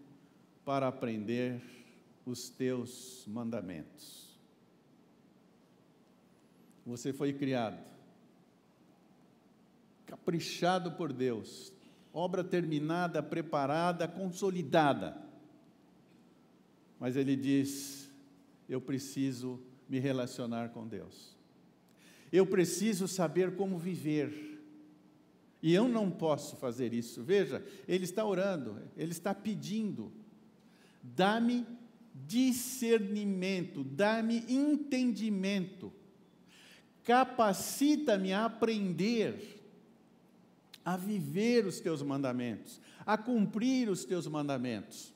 para 0.63 0.87
aprender 0.87 1.61
os 2.25 2.49
teus 2.49 3.23
mandamentos. 3.27 4.25
Você 6.85 7.11
foi 7.11 7.33
criado, 7.33 7.83
caprichado 10.05 10.91
por 10.91 11.11
Deus, 11.11 11.73
obra 12.13 12.43
terminada, 12.43 13.21
preparada, 13.21 14.07
consolidada. 14.07 15.17
Mas 16.99 17.15
ele 17.15 17.35
diz: 17.35 18.09
eu 18.67 18.81
preciso 18.81 19.59
me 19.87 19.99
relacionar 19.99 20.69
com 20.69 20.87
Deus. 20.87 21.34
Eu 22.31 22.45
preciso 22.45 23.07
saber 23.07 23.55
como 23.55 23.77
viver. 23.77 24.59
E 25.61 25.73
eu 25.73 25.87
não 25.87 26.11
posso 26.11 26.55
fazer 26.55 26.93
isso. 26.93 27.23
Veja, 27.23 27.63
ele 27.87 28.03
está 28.03 28.25
orando, 28.25 28.77
ele 28.95 29.11
está 29.11 29.33
pedindo: 29.33 30.11
dá-me 31.01 31.65
discernimento, 32.13 33.83
dá-me 33.83 34.43
entendimento, 34.47 35.91
capacita-me 37.03 38.31
a 38.31 38.45
aprender, 38.45 39.61
a 40.83 40.95
viver 40.95 41.65
os 41.65 41.79
teus 41.79 42.01
mandamentos, 42.01 42.79
a 43.05 43.17
cumprir 43.17 43.89
os 43.89 44.05
teus 44.05 44.27
mandamentos 44.27 45.15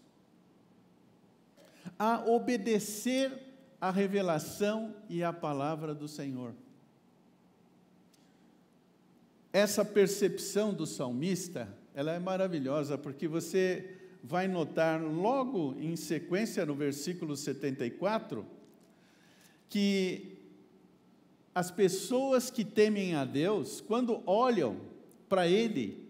a 1.98 2.24
obedecer 2.26 3.32
à 3.80 3.90
revelação 3.90 4.94
e 5.10 5.24
à 5.24 5.32
palavra 5.32 5.96
do 5.96 6.08
Senhor. 6.08 6.54
Essa 9.52 9.84
percepção 9.84 10.74
do 10.74 10.86
salmista, 10.86 11.68
ela 11.96 12.14
é 12.14 12.20
maravilhosa, 12.20 12.98
porque 12.98 13.28
você 13.28 13.96
vai 14.24 14.48
notar 14.48 15.02
logo 15.02 15.76
em 15.80 15.96
sequência 15.96 16.66
no 16.66 16.76
versículo 16.76 17.36
74 17.36 18.46
que 19.70 20.38
as 21.54 21.72
pessoas 21.72 22.50
que 22.50 22.66
temem 22.66 23.16
a 23.16 23.26
Deus, 23.26 23.82
quando 23.82 24.22
olham 24.26 24.78
para 25.28 25.48
Ele, 25.48 26.10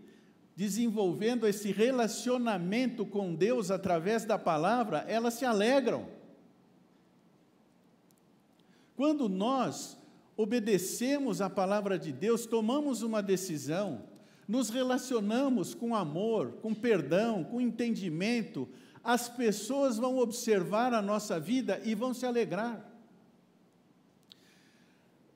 desenvolvendo 0.56 1.48
esse 1.48 1.72
relacionamento 1.72 3.06
com 3.06 3.34
Deus 3.34 3.72
através 3.72 4.26
da 4.26 4.38
palavra, 4.38 5.06
elas 5.08 5.34
se 5.36 5.46
alegram. 5.46 6.08
Quando 8.96 9.30
nós 9.30 9.98
obedecemos 10.40 11.42
à 11.42 11.50
palavra 11.50 12.00
de 12.00 12.14
Deus, 12.14 12.46
tomamos 12.46 13.02
uma 13.02 13.22
decisão, 13.22 14.06
nos 14.48 14.70
relacionamos 14.70 15.74
com 15.74 15.94
amor, 15.94 16.54
com 16.62 16.74
perdão, 16.74 17.44
com 17.44 17.60
entendimento, 17.60 18.66
as 19.04 19.28
pessoas 19.28 19.98
vão 19.98 20.18
observar 20.18 20.94
a 20.94 21.02
nossa 21.02 21.38
vida 21.38 21.82
e 21.84 21.94
vão 21.94 22.14
se 22.14 22.26
alegrar. 22.26 22.90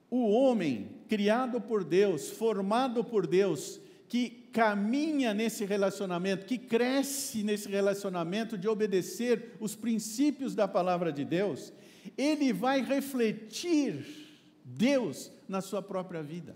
O 0.10 0.30
homem 0.32 1.02
criado 1.10 1.60
por 1.60 1.84
Deus, 1.84 2.30
formado 2.30 3.04
por 3.04 3.28
Deus, 3.28 3.82
que 4.08 4.30
caminha 4.54 5.34
nesse 5.34 5.66
relacionamento, 5.66 6.46
que 6.46 6.58
cresce 6.58 7.44
nesse 7.44 7.68
relacionamento 7.68 8.58
de 8.58 8.70
obedecer 8.70 9.58
os 9.60 9.76
princípios 9.76 10.56
da 10.56 10.66
palavra 10.66 11.12
de 11.12 11.26
Deus, 11.26 11.74
ele 12.18 12.54
vai 12.54 12.82
refletir 12.82 14.23
Deus 14.64 15.32
na 15.48 15.62
sua 15.62 15.82
própria 15.82 16.24
vida. 16.24 16.56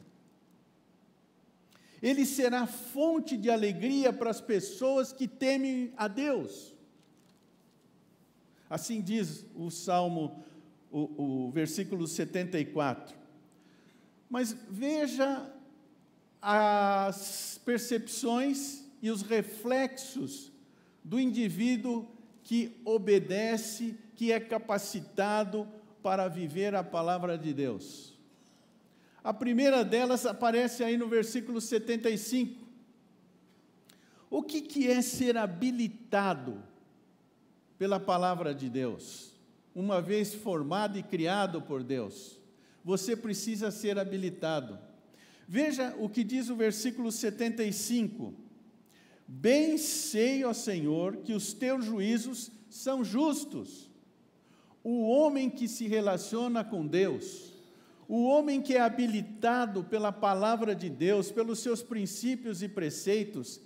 Ele 2.02 2.26
será 2.26 2.68
fonte 2.68 3.36
de 3.36 3.50
alegria 3.50 4.14
para 4.14 4.30
as 4.30 4.40
pessoas 4.40 5.12
que 5.12 5.28
temem 5.28 5.92
a 5.98 6.08
Deus. 6.08 6.74
Assim 8.70 9.02
diz 9.02 9.46
o 9.56 9.72
Salmo, 9.72 10.44
o, 10.92 11.46
o 11.48 11.52
versículo 11.52 12.08
74. 12.08 13.16
Mas 14.30 14.56
veja 14.70 15.52
as 16.42 17.60
percepções 17.66 18.84
e 19.02 19.10
os 19.10 19.22
reflexos 19.22 20.52
do 21.04 21.20
indivíduo 21.20 22.08
que 22.44 22.80
obedece, 22.86 23.98
que 24.16 24.32
é 24.32 24.40
capacitado 24.40 25.68
para 26.08 26.30
viver 26.30 26.74
a 26.74 26.82
palavra 26.82 27.38
de 27.38 27.54
Deus. 27.54 28.14
A 29.22 29.34
primeira 29.34 29.84
delas 29.84 30.26
aparece 30.26 30.82
aí 30.82 30.96
no 30.96 31.10
versículo 31.10 31.60
75. 31.60 32.66
O 34.30 34.42
que, 34.42 34.62
que 34.62 34.88
é 34.88 35.02
ser 35.02 35.36
habilitado 35.36 36.64
pela 37.78 38.00
palavra 38.00 38.56
de 38.56 38.70
Deus? 38.70 39.34
Uma 39.76 40.02
vez 40.02 40.34
formado 40.34 40.98
e 40.98 41.04
criado 41.04 41.62
por 41.62 41.84
Deus, 41.84 42.40
você 42.86 43.14
precisa 43.14 43.70
ser 43.70 44.00
habilitado. 44.00 44.80
Veja 45.46 45.94
o 46.00 46.08
que 46.08 46.24
diz 46.24 46.50
o 46.50 46.56
versículo 46.56 47.12
75. 47.12 48.34
Bem 49.28 49.78
sei, 49.78 50.46
ó 50.46 50.54
Senhor, 50.54 51.18
que 51.18 51.34
os 51.34 51.52
teus 51.52 51.84
juízos 51.84 52.50
são 52.70 53.04
justos. 53.04 53.87
O 54.90 55.02
homem 55.10 55.50
que 55.50 55.68
se 55.68 55.86
relaciona 55.86 56.64
com 56.64 56.88
Deus, 56.88 57.54
o 58.08 58.24
homem 58.24 58.62
que 58.62 58.74
é 58.74 58.80
habilitado 58.80 59.84
pela 59.84 60.14
palavra 60.14 60.74
de 60.74 60.90
Deus, 60.90 61.30
pelos 61.30 61.60
seus 61.60 61.84
princípios 61.84 62.64
e 62.64 62.70
preceitos, 62.70 63.60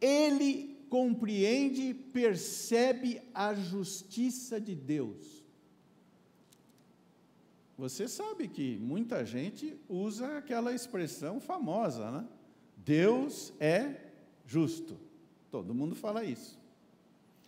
ele 0.00 0.84
compreende, 0.90 1.94
percebe 1.94 3.22
a 3.32 3.54
justiça 3.54 4.60
de 4.60 4.74
Deus. 4.74 5.44
Você 7.76 8.08
sabe 8.08 8.48
que 8.48 8.78
muita 8.78 9.24
gente 9.24 9.78
usa 9.88 10.38
aquela 10.38 10.72
expressão 10.72 11.38
famosa, 11.38 12.10
né? 12.10 12.26
Deus 12.78 13.52
é 13.60 13.94
justo. 14.44 14.98
Todo 15.52 15.72
mundo 15.72 15.94
fala 15.94 16.24
isso. 16.24 16.58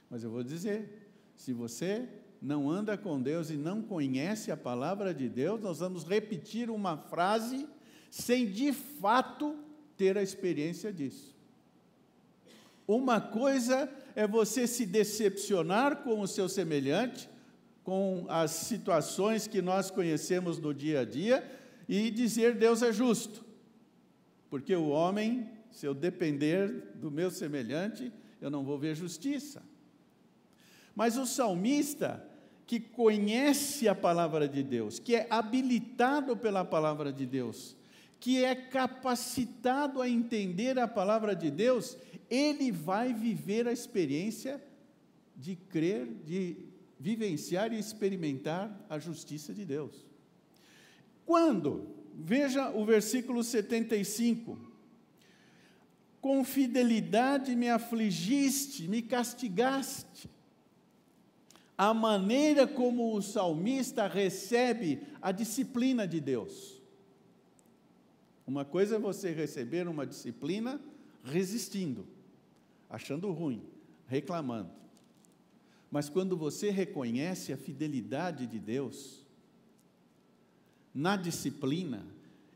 Mas 0.08 0.22
eu 0.22 0.30
vou 0.30 0.44
dizer: 0.44 1.10
se 1.34 1.52
você 1.52 2.08
não 2.40 2.70
anda 2.70 2.96
com 2.96 3.20
Deus 3.20 3.50
e 3.50 3.56
não 3.56 3.82
conhece 3.82 4.50
a 4.50 4.56
palavra 4.56 5.12
de 5.12 5.28
Deus, 5.28 5.60
nós 5.60 5.80
vamos 5.80 6.04
repetir 6.04 6.70
uma 6.70 6.96
frase 6.96 7.68
sem 8.10 8.46
de 8.46 8.72
fato 8.72 9.56
ter 9.96 10.16
a 10.16 10.22
experiência 10.22 10.92
disso. 10.92 11.34
Uma 12.88 13.20
coisa 13.20 13.88
é 14.16 14.26
você 14.26 14.66
se 14.66 14.86
decepcionar 14.86 15.98
com 15.98 16.20
o 16.20 16.26
seu 16.26 16.48
semelhante, 16.48 17.28
com 17.84 18.24
as 18.28 18.50
situações 18.50 19.46
que 19.46 19.62
nós 19.62 19.90
conhecemos 19.90 20.58
no 20.58 20.74
dia 20.74 21.00
a 21.00 21.04
dia 21.04 21.48
e 21.88 22.10
dizer 22.10 22.56
Deus 22.56 22.82
é 22.82 22.92
justo. 22.92 23.44
Porque 24.48 24.74
o 24.74 24.88
homem, 24.88 25.48
se 25.70 25.86
eu 25.86 25.94
depender 25.94 26.94
do 26.94 27.10
meu 27.10 27.30
semelhante, 27.30 28.12
eu 28.40 28.50
não 28.50 28.64
vou 28.64 28.78
ver 28.78 28.96
justiça. 28.96 29.62
Mas 30.96 31.16
o 31.16 31.26
salmista 31.26 32.26
que 32.70 32.78
conhece 32.78 33.88
a 33.88 33.96
palavra 33.96 34.48
de 34.48 34.62
Deus, 34.62 35.00
que 35.00 35.16
é 35.16 35.26
habilitado 35.28 36.36
pela 36.36 36.64
palavra 36.64 37.12
de 37.12 37.26
Deus, 37.26 37.76
que 38.20 38.44
é 38.44 38.54
capacitado 38.54 40.00
a 40.00 40.08
entender 40.08 40.78
a 40.78 40.86
palavra 40.86 41.34
de 41.34 41.50
Deus, 41.50 41.98
ele 42.30 42.70
vai 42.70 43.12
viver 43.12 43.66
a 43.66 43.72
experiência 43.72 44.62
de 45.36 45.56
crer, 45.56 46.06
de 46.24 46.58
vivenciar 46.96 47.72
e 47.72 47.76
experimentar 47.76 48.70
a 48.88 49.00
justiça 49.00 49.52
de 49.52 49.64
Deus. 49.64 50.06
Quando? 51.26 51.88
Veja 52.14 52.70
o 52.70 52.84
versículo 52.84 53.42
75. 53.42 54.56
Com 56.20 56.44
fidelidade 56.44 57.56
me 57.56 57.68
afligiste, 57.68 58.86
me 58.86 59.02
castigaste 59.02 60.30
a 61.80 61.94
maneira 61.94 62.66
como 62.66 63.16
o 63.16 63.22
salmista 63.22 64.06
recebe 64.06 65.00
a 65.22 65.32
disciplina 65.32 66.06
de 66.06 66.20
Deus. 66.20 66.78
Uma 68.46 68.66
coisa 68.66 68.96
é 68.96 68.98
você 68.98 69.30
receber 69.30 69.88
uma 69.88 70.06
disciplina 70.06 70.78
resistindo, 71.24 72.06
achando 72.86 73.32
ruim, 73.32 73.62
reclamando. 74.06 74.68
Mas 75.90 76.10
quando 76.10 76.36
você 76.36 76.68
reconhece 76.68 77.50
a 77.50 77.56
fidelidade 77.56 78.46
de 78.46 78.58
Deus 78.58 79.24
na 80.94 81.16
disciplina 81.16 82.04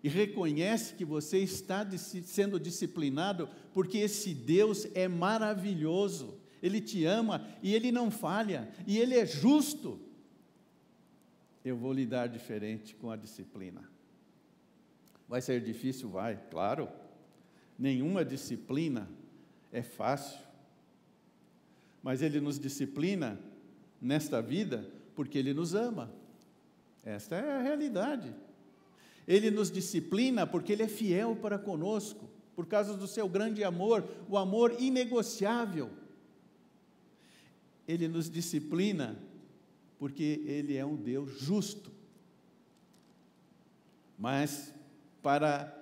e 0.03 0.09
reconhece 0.11 0.97
que 0.97 1.05
você 1.05 1.39
está 1.39 1.89
sendo 1.97 2.61
disciplinado 2.61 3.49
porque 3.73 3.97
esse 3.97 4.35
Deus 4.35 4.87
é 4.95 5.09
maravilhoso, 5.09 6.44
ele 6.65 6.81
te 6.81 7.05
ama 7.05 7.47
e 7.63 7.75
Ele 7.75 7.93
não 7.93 8.11
falha, 8.11 8.73
e 8.87 8.97
Ele 8.97 9.19
é 9.19 9.27
justo. 9.27 10.01
Eu 11.63 11.77
vou 11.77 11.93
lidar 11.93 12.27
diferente 12.27 12.95
com 12.95 13.11
a 13.11 13.17
disciplina. 13.17 13.87
Vai 15.29 15.43
ser 15.43 15.61
difícil? 15.61 16.09
Vai, 16.09 16.41
claro. 16.51 16.89
Nenhuma 17.79 18.25
disciplina 18.25 19.07
é 19.71 19.83
fácil. 19.83 20.41
Mas 22.03 22.23
Ele 22.23 22.41
nos 22.41 22.59
disciplina 22.59 23.39
nesta 24.01 24.41
vida 24.41 24.91
porque 25.15 25.37
Ele 25.37 25.53
nos 25.53 25.75
ama. 25.75 26.11
Esta 27.05 27.37
é 27.37 27.57
a 27.57 27.61
realidade. 27.61 28.35
Ele 29.29 29.51
nos 29.51 29.71
disciplina 29.71 30.47
porque 30.47 30.73
Ele 30.73 30.85
é 30.85 30.89
fiel 30.89 31.37
para 31.37 31.59
conosco, 31.59 32.27
por 32.57 32.65
causa 32.65 32.97
do 32.97 33.07
seu 33.07 33.29
grande 33.29 33.63
amor, 33.63 34.03
o 34.31 34.39
amor 34.39 34.75
inegociável. 34.81 35.91
Ele 37.87 38.09
nos 38.09 38.31
disciplina 38.31 39.19
porque 39.99 40.43
Ele 40.47 40.77
é 40.77 40.85
um 40.85 40.97
Deus 40.97 41.39
justo. 41.41 41.91
Mas 44.19 44.73
para 45.23 45.73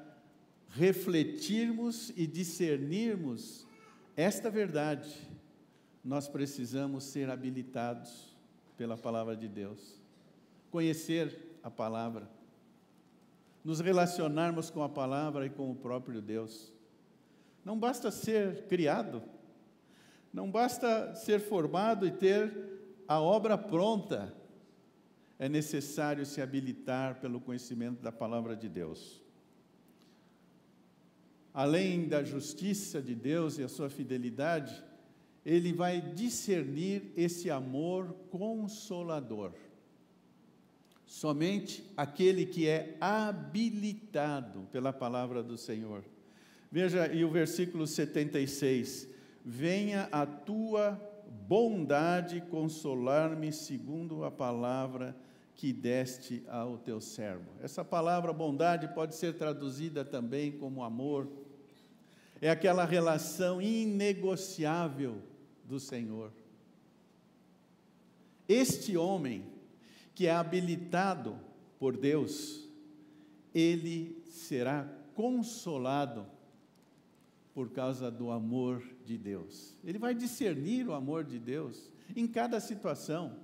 refletirmos 0.71 2.11
e 2.17 2.27
discernirmos 2.27 3.67
esta 4.17 4.51
verdade, 4.51 5.11
nós 6.05 6.29
precisamos 6.29 7.05
ser 7.05 7.31
habilitados 7.31 8.37
pela 8.77 8.97
palavra 8.97 9.37
de 9.37 9.49
Deus, 9.49 10.01
conhecer 10.71 11.59
a 11.63 11.71
palavra, 11.71 12.29
nos 13.65 13.81
relacionarmos 13.81 14.71
com 14.71 14.83
a 14.83 14.89
palavra 14.89 15.47
e 15.47 15.51
com 15.51 15.71
o 15.71 15.75
próprio 15.75 16.21
Deus. 16.21 16.73
Não 17.65 17.79
basta 17.79 18.11
ser 18.11 18.67
criado, 18.67 19.23
não 20.33 20.51
basta 20.51 21.15
ser 21.15 21.41
formado 21.41 22.07
e 22.07 22.11
ter 22.11 22.53
a 23.07 23.21
obra 23.21 23.59
pronta, 23.59 24.35
é 25.39 25.49
necessário 25.49 26.25
se 26.25 26.41
habilitar 26.41 27.21
pelo 27.21 27.41
conhecimento 27.41 28.01
da 28.01 28.11
palavra 28.11 28.57
de 28.57 28.69
Deus. 28.69 29.21
Além 31.53 32.09
da 32.09 32.25
justiça 32.25 33.03
de 33.03 33.15
Deus 33.15 33.59
e 33.59 33.63
a 33.63 33.69
sua 33.69 33.91
fidelidade, 33.91 34.83
ele 35.45 35.73
vai 35.73 36.01
discernir 36.01 37.13
esse 37.17 37.51
amor 37.51 38.15
consolador. 38.31 39.53
Somente 41.05 41.85
aquele 41.95 42.47
que 42.47 42.67
é 42.67 42.97
habilitado 42.99 44.67
pela 44.73 44.95
palavra 44.95 45.43
do 45.43 45.59
Senhor. 45.59 46.03
Veja 46.71 47.13
e 47.13 47.23
o 47.23 47.31
versículo 47.31 47.87
76 47.87 49.12
venha 49.45 50.09
a 50.13 50.25
tua 50.25 51.01
bondade 51.49 52.41
consolar-me 52.43 53.53
segundo 53.53 54.25
a 54.25 54.31
palavra 54.31 55.17
que 55.55 55.73
deste 55.73 56.43
ao 56.49 56.79
teu 56.79 57.01
servo. 57.01 57.51
Essa 57.61 57.85
palavra 57.85 58.33
bondade 58.33 58.89
pode 58.89 59.15
ser 59.15 59.35
traduzida 59.35 60.05
também 60.05 60.53
como 60.53 60.83
amor. 60.83 61.29
É 62.41 62.51
aquela 62.51 62.85
relação 62.85 63.61
inegociável 63.61 65.19
do 65.65 65.79
Senhor. 65.79 66.33
Este 68.49 68.97
homem 68.97 69.45
que 70.15 70.27
é 70.27 70.33
habilitado 70.33 71.39
por 71.79 71.97
Deus, 71.97 72.69
ele 73.55 74.23
será 74.27 74.89
consolado 75.15 76.27
por 77.55 77.71
causa 77.71 78.11
do 78.11 78.31
amor 78.31 78.83
de 79.05 79.19
Deus. 79.19 79.77
Ele 79.85 79.99
vai 79.99 80.15
discernir 80.15 80.89
o 80.89 80.95
amor 80.95 81.25
de 81.25 81.39
Deus 81.39 81.91
em 82.15 82.27
cada 82.27 82.61
situação. 82.61 83.37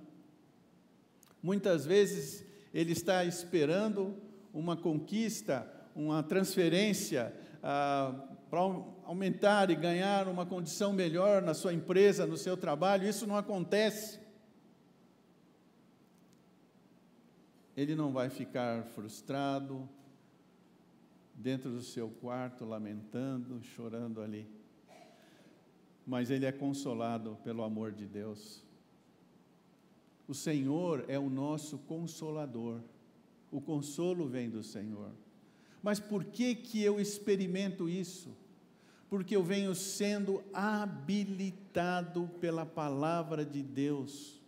Muitas 1.41 1.85
vezes 1.85 2.45
ele 2.73 2.91
está 2.91 3.23
esperando 3.23 4.15
uma 4.53 4.75
conquista, 4.75 5.71
uma 5.95 6.23
transferência 6.23 7.33
ah, 7.63 8.13
para 8.49 8.59
aumentar 9.05 9.69
e 9.69 9.75
ganhar 9.75 10.27
uma 10.27 10.45
condição 10.45 10.91
melhor 10.91 11.41
na 11.41 11.53
sua 11.53 11.73
empresa, 11.73 12.25
no 12.25 12.37
seu 12.37 12.57
trabalho. 12.57 13.07
Isso 13.07 13.27
não 13.27 13.37
acontece. 13.37 14.19
Ele 17.77 17.95
não 17.95 18.11
vai 18.11 18.29
ficar 18.29 18.83
frustrado, 18.83 19.87
dentro 21.39 21.71
do 21.71 21.81
seu 21.81 22.09
quarto, 22.09 22.65
lamentando, 22.65 23.63
chorando 23.63 24.21
ali. 24.21 24.45
Mas 26.09 26.31
ele 26.31 26.47
é 26.47 26.51
consolado 26.51 27.37
pelo 27.43 27.61
amor 27.61 27.91
de 27.91 28.07
Deus. 28.07 28.63
O 30.27 30.33
Senhor 30.33 31.05
é 31.07 31.19
o 31.19 31.29
nosso 31.29 31.77
consolador. 31.77 32.81
O 33.51 33.61
consolo 33.61 34.27
vem 34.27 34.49
do 34.49 34.63
Senhor. 34.63 35.11
Mas 35.83 35.99
por 35.99 36.25
que 36.25 36.55
que 36.55 36.81
eu 36.81 36.99
experimento 36.99 37.87
isso? 37.87 38.35
Porque 39.07 39.35
eu 39.35 39.43
venho 39.43 39.75
sendo 39.75 40.43
habilitado 40.51 42.27
pela 42.41 42.65
palavra 42.65 43.45
de 43.45 43.61
Deus, 43.61 44.41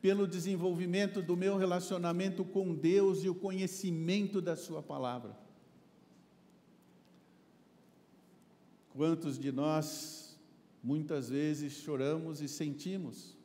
pelo 0.00 0.26
desenvolvimento 0.26 1.20
do 1.20 1.36
meu 1.36 1.58
relacionamento 1.58 2.42
com 2.42 2.74
Deus 2.74 3.22
e 3.22 3.28
o 3.28 3.34
conhecimento 3.34 4.40
da 4.40 4.56
sua 4.56 4.82
palavra. 4.82 5.36
Quantos 8.94 9.38
de 9.38 9.52
nós, 9.52 10.31
muitas 10.82 11.28
vezes, 11.28 11.74
choramos 11.74 12.40
e 12.40 12.48
sentimos? 12.48 13.36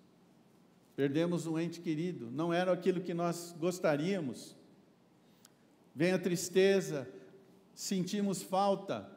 Perdemos 0.95 1.45
um 1.45 1.59
ente 1.59 1.79
querido, 1.79 2.31
não 2.31 2.51
era 2.51 2.71
aquilo 2.71 3.01
que 3.01 3.13
nós 3.13 3.55
gostaríamos. 3.59 4.55
Vem 5.93 6.11
a 6.11 6.19
tristeza, 6.19 7.07
sentimos 7.75 8.41
falta, 8.41 9.09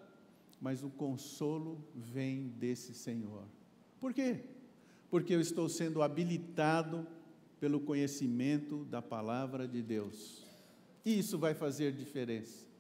mas 0.61 0.83
o 0.83 0.91
consolo 0.91 1.83
vem 1.95 2.49
desse 2.49 2.93
Senhor. 2.93 3.45
Por 3.99 4.13
quê? 4.13 4.41
Porque 5.11 5.35
eu 5.35 5.41
estou 5.41 5.69
sendo 5.69 6.03
habilitado 6.03 7.07
pelo 7.59 7.81
conhecimento 7.81 8.85
da 8.85 9.01
palavra 9.01 9.67
de 9.67 9.83
Deus. 9.83 10.45
E 11.05 11.19
isso 11.19 11.39
vai 11.39 11.55
fazer 11.55 11.93
diferença 11.93 12.71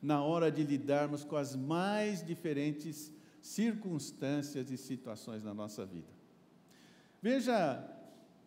na 0.00 0.22
hora 0.22 0.50
de 0.50 0.62
lidarmos 0.62 1.24
com 1.24 1.36
as 1.36 1.56
mais 1.56 2.24
diferentes 2.24 3.12
circunstâncias 3.40 4.70
e 4.70 4.76
situações 4.76 5.42
na 5.42 5.54
nossa 5.54 5.84
vida. 5.84 6.08
Veja, 7.20 7.84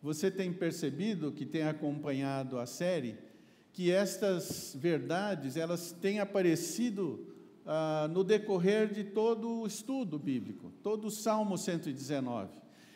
você 0.02 0.32
tem 0.32 0.52
percebido 0.52 1.32
que 1.32 1.46
tem 1.46 1.64
acompanhado 1.64 2.58
a 2.58 2.66
série 2.66 3.18
que 3.74 3.92
estas 3.92 4.76
verdades 4.78 5.56
elas 5.56 5.92
têm 5.92 6.20
aparecido 6.20 7.28
ah, 7.66 8.10
no 8.12 8.24
decorrer 8.24 8.92
de 8.92 9.04
todo 9.04 9.62
o 9.62 9.68
estudo 9.68 10.18
bíblico, 10.18 10.72
todo 10.82 11.06
o 11.06 11.12
Salmo 11.12 11.58
119. 11.58 12.50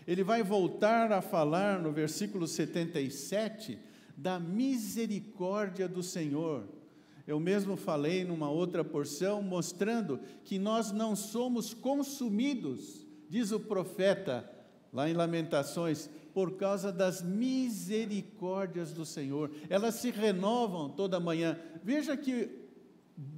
Ele 0.07 0.23
vai 0.23 0.43
voltar 0.43 1.11
a 1.11 1.21
falar 1.21 1.79
no 1.79 1.91
versículo 1.91 2.47
77 2.47 3.79
da 4.15 4.39
misericórdia 4.39 5.87
do 5.87 6.03
Senhor, 6.03 6.67
eu 7.27 7.39
mesmo 7.39 7.75
falei 7.75 8.23
numa 8.23 8.49
outra 8.49 8.83
porção, 8.83 9.41
mostrando 9.41 10.19
que 10.43 10.59
nós 10.59 10.91
não 10.91 11.15
somos 11.15 11.73
consumidos, 11.73 13.05
diz 13.29 13.51
o 13.51 13.59
profeta 13.59 14.49
lá 14.93 15.09
em 15.09 15.13
Lamentações, 15.13 16.09
por 16.33 16.57
causa 16.57 16.91
das 16.91 17.21
misericórdias 17.21 18.91
do 18.91 19.05
Senhor. 19.05 19.49
Elas 19.69 19.95
se 19.95 20.11
renovam 20.11 20.89
toda 20.89 21.19
manhã. 21.19 21.57
Veja 21.83 22.15
que, 22.15 22.49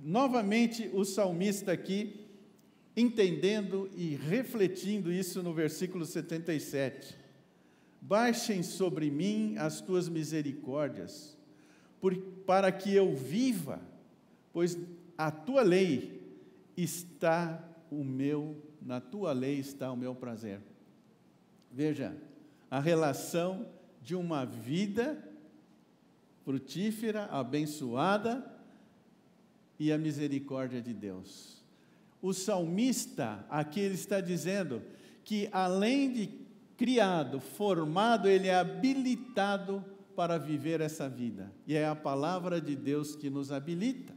novamente, 0.04 0.90
o 0.94 1.06
salmista 1.06 1.72
aqui, 1.72 2.28
entendendo 2.96 3.90
e 3.96 4.16
refletindo 4.16 5.12
isso 5.12 5.44
no 5.44 5.54
versículo 5.54 6.06
77. 6.06 7.16
Baixem 8.02 8.64
sobre 8.64 9.12
mim 9.12 9.56
as 9.58 9.80
tuas 9.80 10.10
misericórdias, 10.10 11.37
por, 12.08 12.16
para 12.46 12.72
que 12.72 12.94
eu 12.94 13.14
viva, 13.14 13.82
pois 14.54 14.78
a 15.18 15.30
tua 15.30 15.62
lei 15.62 16.22
está 16.78 17.62
o 17.92 18.02
meu, 18.02 18.56
na 18.82 19.02
tua 19.02 19.34
lei 19.34 19.60
está 19.60 19.92
o 19.92 19.98
meu 19.98 20.16
prazer. 20.16 20.62
Veja, 21.70 22.16
a 22.72 22.80
relação 22.80 23.68
de 24.02 24.16
uma 24.16 24.46
vida 24.46 25.22
frutífera, 26.46 27.26
abençoada 27.26 28.50
e 29.78 29.92
a 29.92 29.98
misericórdia 29.98 30.82
de 30.82 30.94
Deus. 30.94 31.62
O 32.22 32.34
salmista 32.34 33.46
aqui 33.50 33.82
ele 33.82 33.96
está 33.96 34.22
dizendo 34.22 34.82
que 35.26 35.50
além 35.52 36.14
de 36.14 36.30
criado, 36.78 37.42
formado, 37.42 38.30
ele 38.30 38.48
é 38.48 38.56
habilitado 38.56 39.84
para 40.18 40.40
viver 40.40 40.82
essa 40.82 41.08
vida. 41.08 41.54
E 41.68 41.76
é 41.76 41.88
a 41.88 41.96
palavra 41.96 42.60
de 42.60 42.76
Deus 42.76 43.16
que 43.16 43.30
nos 43.30 43.52
habilita. 43.52 44.16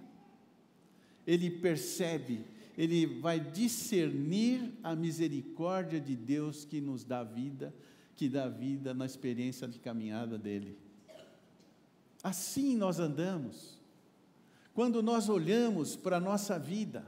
Ele 1.26 1.50
percebe, 1.50 2.42
ele 2.74 3.04
vai 3.04 3.38
discernir 3.38 4.72
a 4.82 4.96
misericórdia 4.96 6.00
de 6.00 6.16
Deus 6.16 6.64
que 6.64 6.80
nos 6.80 7.04
dá 7.04 7.22
vida, 7.22 7.74
que 8.16 8.30
dá 8.30 8.48
vida 8.48 8.94
na 8.94 9.04
experiência 9.04 9.68
de 9.68 9.78
caminhada 9.78 10.38
dele. 10.38 10.78
Assim 12.22 12.74
nós 12.78 12.98
andamos. 12.98 13.78
Quando 14.72 15.02
nós 15.02 15.28
olhamos 15.28 15.96
para 15.96 16.16
a 16.16 16.20
nossa 16.20 16.58
vida, 16.58 17.04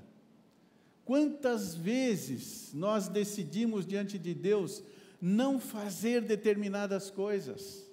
quantas 1.02 1.74
vezes 1.74 2.74
nós 2.74 3.08
decidimos 3.08 3.86
diante 3.86 4.18
de 4.18 4.34
Deus 4.34 4.84
não 5.18 5.58
fazer 5.58 6.20
determinadas 6.20 7.10
coisas, 7.10 7.90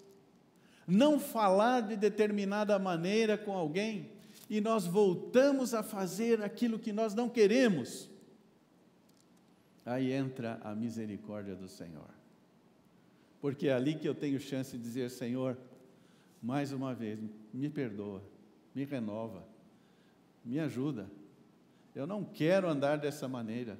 não 0.89 1.19
falar 1.19 1.81
de 1.81 1.95
determinada 1.95 2.77
maneira 2.79 3.37
com 3.37 3.53
alguém, 3.53 4.09
e 4.49 4.59
nós 4.59 4.85
voltamos 4.85 5.73
a 5.73 5.83
fazer 5.83 6.41
aquilo 6.41 6.79
que 6.79 6.91
nós 6.91 7.13
não 7.13 7.29
queremos, 7.29 8.09
aí 9.85 10.11
entra 10.11 10.59
a 10.63 10.73
misericórdia 10.73 11.55
do 11.55 11.67
Senhor. 11.67 12.09
Porque 13.39 13.67
é 13.67 13.73
ali 13.73 13.95
que 13.95 14.07
eu 14.07 14.15
tenho 14.15 14.39
chance 14.39 14.75
de 14.75 14.83
dizer: 14.83 15.09
Senhor, 15.11 15.57
mais 16.41 16.71
uma 16.71 16.93
vez, 16.93 17.19
me 17.53 17.69
perdoa, 17.69 18.23
me 18.73 18.83
renova, 18.83 19.45
me 20.43 20.59
ajuda. 20.59 21.09
Eu 21.93 22.07
não 22.07 22.23
quero 22.23 22.67
andar 22.67 22.97
dessa 22.97 23.27
maneira. 23.27 23.77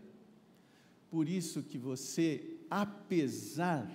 Por 1.10 1.28
isso 1.28 1.64
que 1.64 1.78
você, 1.78 2.58
apesar 2.70 3.90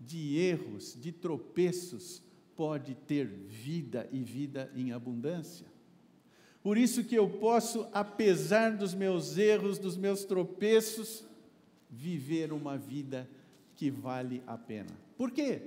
de 0.00 0.36
erros, 0.36 0.96
de 1.00 1.12
tropeços, 1.12 2.22
pode 2.60 2.94
ter 2.94 3.26
vida 3.26 4.06
e 4.12 4.22
vida 4.22 4.70
em 4.76 4.92
abundância. 4.92 5.66
Por 6.62 6.76
isso 6.76 7.02
que 7.02 7.14
eu 7.14 7.26
posso, 7.26 7.88
apesar 7.90 8.76
dos 8.76 8.92
meus 8.92 9.38
erros, 9.38 9.78
dos 9.78 9.96
meus 9.96 10.26
tropeços, 10.26 11.24
viver 11.88 12.52
uma 12.52 12.76
vida 12.76 13.26
que 13.74 13.90
vale 13.90 14.42
a 14.46 14.58
pena. 14.58 14.90
Por 15.16 15.30
quê? 15.30 15.62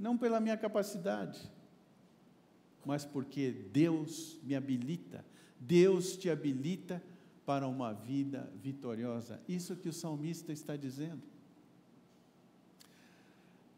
Não 0.00 0.18
pela 0.18 0.40
minha 0.40 0.56
capacidade, 0.56 1.48
mas 2.84 3.04
porque 3.04 3.52
Deus 3.72 4.36
me 4.42 4.56
habilita, 4.56 5.24
Deus 5.60 6.16
te 6.16 6.28
habilita 6.28 7.00
para 7.46 7.68
uma 7.68 7.92
vida 7.92 8.52
vitoriosa. 8.60 9.40
Isso 9.48 9.76
que 9.76 9.88
o 9.88 9.92
salmista 9.92 10.52
está 10.52 10.74
dizendo. 10.74 11.22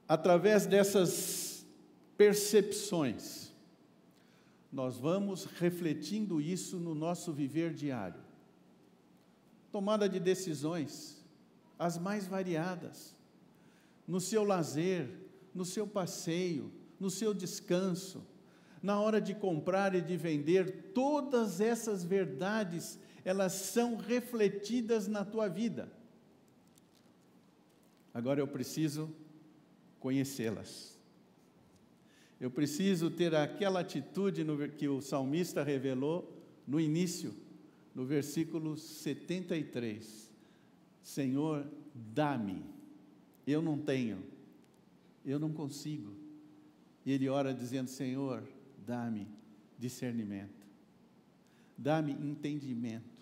Através 0.09 0.65
dessas 0.65 1.50
percepções, 2.21 3.51
nós 4.71 4.99
vamos 4.99 5.47
refletindo 5.47 6.39
isso 6.39 6.77
no 6.77 6.95
nosso 6.95 7.33
viver 7.33 7.73
diário. 7.73 8.21
Tomada 9.73 10.07
de 10.07 10.21
decisões, 10.21 11.25
as 11.79 11.97
mais 11.97 12.27
variadas, 12.27 13.17
no 14.07 14.21
seu 14.21 14.45
lazer, 14.45 15.09
no 15.55 15.65
seu 15.65 15.87
passeio, 15.87 16.71
no 17.01 17.09
seu 17.09 17.33
descanso, 17.33 18.23
na 18.83 19.01
hora 19.01 19.19
de 19.19 19.35
comprar 19.35 19.95
e 19.95 20.03
de 20.03 20.19
vender, 20.19 20.93
todas 20.93 21.59
essas 21.59 22.05
verdades, 22.05 22.99
elas 23.25 23.55
são 23.55 23.97
refletidas 23.97 25.09
na 25.09 25.25
tua 25.25 25.49
vida. 25.49 25.91
Agora 28.13 28.41
eu 28.41 28.47
preciso 28.47 29.11
conhecê-las. 29.99 31.00
Eu 32.41 32.51
preciso 32.51 33.11
ter 33.11 33.35
aquela 33.35 33.81
atitude 33.81 34.43
no, 34.43 34.67
que 34.71 34.89
o 34.89 35.03
salmista 35.03 35.63
revelou 35.63 36.43
no 36.67 36.81
início, 36.81 37.35
no 37.95 38.07
versículo 38.07 38.79
73. 38.79 40.33
Senhor, 41.03 41.71
dá-me. 41.95 42.65
Eu 43.47 43.61
não 43.61 43.77
tenho. 43.77 44.25
Eu 45.25 45.39
não 45.39 45.53
consigo. 45.53 46.15
E 47.05 47.13
ele 47.13 47.29
ora 47.29 47.53
dizendo: 47.53 47.89
Senhor, 47.89 48.43
dá-me 48.87 49.29
discernimento. 49.79 50.67
Dá-me 51.77 52.13
entendimento 52.13 53.21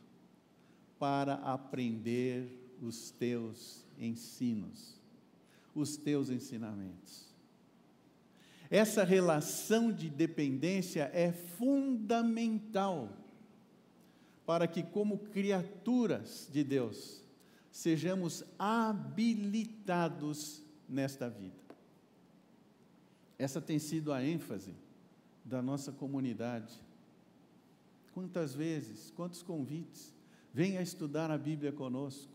para 0.99 1.35
aprender 1.35 2.77
os 2.81 3.11
teus 3.11 3.85
ensinos, 3.99 5.01
os 5.75 5.97
teus 5.97 6.31
ensinamentos. 6.31 7.28
Essa 8.71 9.03
relação 9.03 9.91
de 9.91 10.11
dependência 10.11 11.11
é 11.15 11.33
fundamental 11.33 13.09
para 14.45 14.67
que, 14.67 14.83
como 14.83 15.19
criaturas 15.19 16.49
de 16.53 16.63
Deus, 16.63 17.23
sejamos 17.71 18.45
habilitados 18.59 20.63
nesta 20.89 21.31
vida. 21.31 21.57
Essa 23.39 23.61
tem 23.61 23.79
sido 23.79 24.13
a 24.13 24.25
ênfase 24.25 24.75
da 25.45 25.63
nossa 25.63 25.93
comunidade. 25.93 26.75
Quantas 28.13 28.55
vezes, 28.55 29.13
quantos 29.15 29.43
convites, 29.43 30.13
venha 30.53 30.83
estudar 30.83 31.31
a 31.31 31.39
Bíblia 31.39 31.73
conosco. 31.73 32.33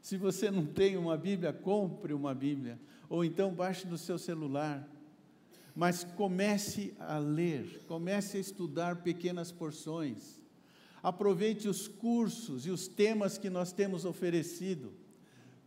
Se 0.00 0.16
você 0.16 0.50
não 0.50 0.64
tem 0.64 0.96
uma 0.96 1.16
Bíblia, 1.16 1.52
compre 1.52 2.14
uma 2.14 2.34
Bíblia, 2.34 2.78
ou 3.08 3.24
então 3.24 3.52
baixe 3.52 3.86
no 3.86 3.98
seu 3.98 4.18
celular 4.18 4.88
mas 5.80 6.04
comece 6.04 6.92
a 6.98 7.16
ler, 7.16 7.86
comece 7.88 8.36
a 8.36 8.40
estudar 8.40 8.96
pequenas 8.96 9.50
porções. 9.50 10.38
Aproveite 11.02 11.70
os 11.70 11.88
cursos 11.88 12.66
e 12.66 12.70
os 12.70 12.86
temas 12.86 13.38
que 13.38 13.48
nós 13.48 13.72
temos 13.72 14.04
oferecido. 14.04 14.92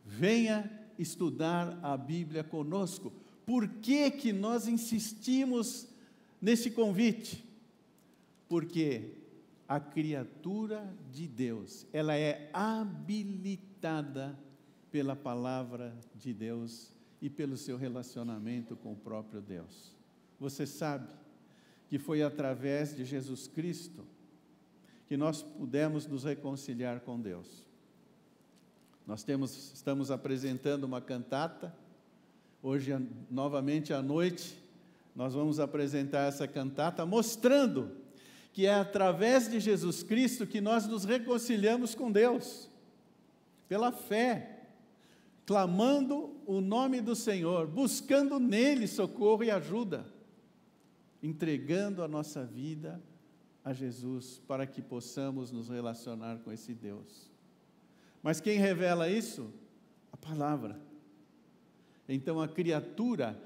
Venha 0.06 0.70
estudar 1.00 1.80
a 1.82 1.98
Bíblia 1.98 2.44
conosco. 2.44 3.12
Por 3.44 3.68
que, 3.68 4.12
que 4.12 4.32
nós 4.32 4.68
insistimos 4.68 5.88
nesse 6.40 6.70
convite? 6.70 7.44
Porque 8.48 9.16
a 9.68 9.80
criatura 9.80 10.96
de 11.12 11.28
Deus, 11.28 11.88
ela 11.92 12.16
é 12.16 12.52
habilitada 12.54 14.38
pela 14.92 15.16
palavra 15.16 15.92
de 16.14 16.32
Deus 16.36 16.92
e 17.20 17.32
pelo 17.32 17.58
seu 17.58 17.78
relacionamento 17.78 18.76
com 18.76 18.94
o 18.94 18.98
próprio 18.98 19.42
Deus. 19.42 20.03
Você 20.44 20.66
sabe 20.66 21.08
que 21.88 21.98
foi 21.98 22.22
através 22.22 22.94
de 22.94 23.06
Jesus 23.06 23.48
Cristo 23.48 24.06
que 25.08 25.16
nós 25.16 25.42
pudemos 25.42 26.06
nos 26.06 26.26
reconciliar 26.26 27.00
com 27.00 27.18
Deus. 27.18 27.66
Nós 29.08 29.24
temos, 29.24 29.72
estamos 29.74 30.12
apresentando 30.12 30.84
uma 30.84 31.00
cantata. 31.00 31.74
Hoje, 32.62 32.92
novamente 33.32 33.94
à 33.94 34.02
noite, 34.02 34.62
nós 35.16 35.34
vamos 35.34 35.62
apresentar 35.62 36.28
essa 36.28 36.46
cantata 36.46 37.06
mostrando 37.06 37.96
que 38.52 38.66
é 38.66 38.76
através 38.76 39.50
de 39.50 39.62
Jesus 39.62 40.04
Cristo 40.04 40.46
que 40.46 40.60
nós 40.60 40.86
nos 40.86 41.06
reconciliamos 41.06 41.96
com 41.96 42.12
Deus, 42.12 42.70
pela 43.70 43.94
fé, 43.94 44.66
clamando 45.46 46.36
o 46.46 46.60
nome 46.60 47.00
do 47.00 47.16
Senhor, 47.16 47.66
buscando 47.66 48.42
nele 48.42 48.88
socorro 48.88 49.42
e 49.42 49.50
ajuda 49.50 50.12
entregando 51.24 52.04
a 52.04 52.08
nossa 52.08 52.46
vida 52.46 53.02
a 53.64 53.72
Jesus 53.72 54.42
para 54.46 54.68
que 54.68 54.82
possamos 54.82 55.52
nos 55.52 55.70
relacionar 55.70 56.40
com 56.40 56.52
esse 56.52 56.74
Deus. 56.74 57.32
Mas 58.22 58.42
quem 58.42 58.60
revela 58.60 59.10
isso? 59.10 59.50
A 60.12 60.18
palavra. 60.18 60.80
Então 62.08 62.42
a 62.42 62.48
criatura 62.48 63.42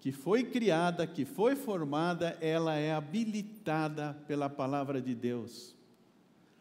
que 0.00 0.10
foi 0.10 0.44
criada, 0.44 1.06
que 1.06 1.26
foi 1.26 1.54
formada, 1.54 2.38
ela 2.40 2.74
é 2.74 2.92
habilitada 2.92 4.14
pela 4.26 4.48
palavra 4.48 5.00
de 5.00 5.14
Deus. 5.14 5.76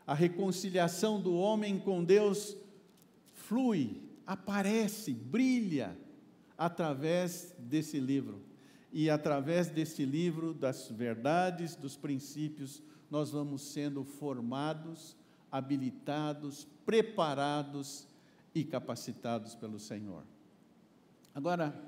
A 0.06 0.14
reconciliação 0.14 1.22
do 1.22 1.36
homem 1.36 1.80
com 1.80 2.04
Deus 2.04 2.58
flui, 3.34 4.02
aparece, 4.28 5.14
brilha 5.14 5.98
através 6.58 7.56
desse 7.58 7.98
livro. 7.98 8.49
E 8.92 9.10
através 9.10 9.70
desse 9.70 10.06
livro, 10.06 10.54
das 10.54 10.90
verdades, 10.90 11.76
dos 11.76 11.96
princípios, 11.96 12.82
nós 13.10 13.32
vamos 13.32 13.62
sendo 13.62 14.04
formados, 14.04 15.16
habilitados, 15.52 16.68
preparados 16.86 18.08
e 18.54 18.64
capacitados 18.64 19.56
pelo 19.56 19.80
Senhor. 19.80 20.24
Agora, 21.34 21.80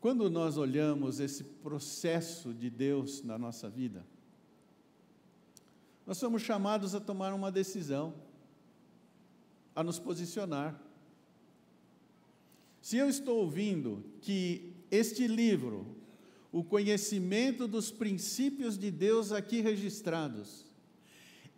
quando 0.00 0.30
nós 0.30 0.56
olhamos 0.56 1.20
esse 1.20 1.44
processo 1.44 2.54
de 2.54 2.70
Deus 2.70 3.22
na 3.22 3.38
nossa 3.38 3.68
vida, 3.68 4.04
nós 6.06 6.16
somos 6.16 6.42
chamados 6.42 6.94
a 6.94 7.00
tomar 7.00 7.34
uma 7.34 7.52
decisão, 7.52 8.14
a 9.76 9.84
nos 9.84 9.98
posicionar. 9.98 10.80
Se 12.80 12.96
eu 12.96 13.08
estou 13.08 13.38
ouvindo 13.38 14.02
que 14.22 14.69
este 14.90 15.26
livro, 15.26 15.86
o 16.52 16.64
conhecimento 16.64 17.68
dos 17.68 17.90
princípios 17.90 18.76
de 18.76 18.90
Deus 18.90 19.32
aqui 19.32 19.60
registrados, 19.60 20.64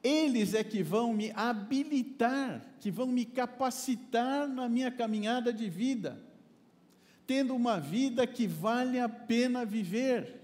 eles 0.02 0.52
é 0.52 0.64
que 0.64 0.82
vão 0.82 1.12
me 1.12 1.30
habilitar, 1.30 2.64
que 2.80 2.90
vão 2.90 3.06
me 3.06 3.24
capacitar 3.24 4.48
na 4.48 4.68
minha 4.68 4.90
caminhada 4.90 5.52
de 5.52 5.70
vida, 5.70 6.20
tendo 7.26 7.54
uma 7.54 7.78
vida 7.78 8.26
que 8.26 8.46
vale 8.46 8.98
a 8.98 9.08
pena 9.08 9.64
viver, 9.64 10.40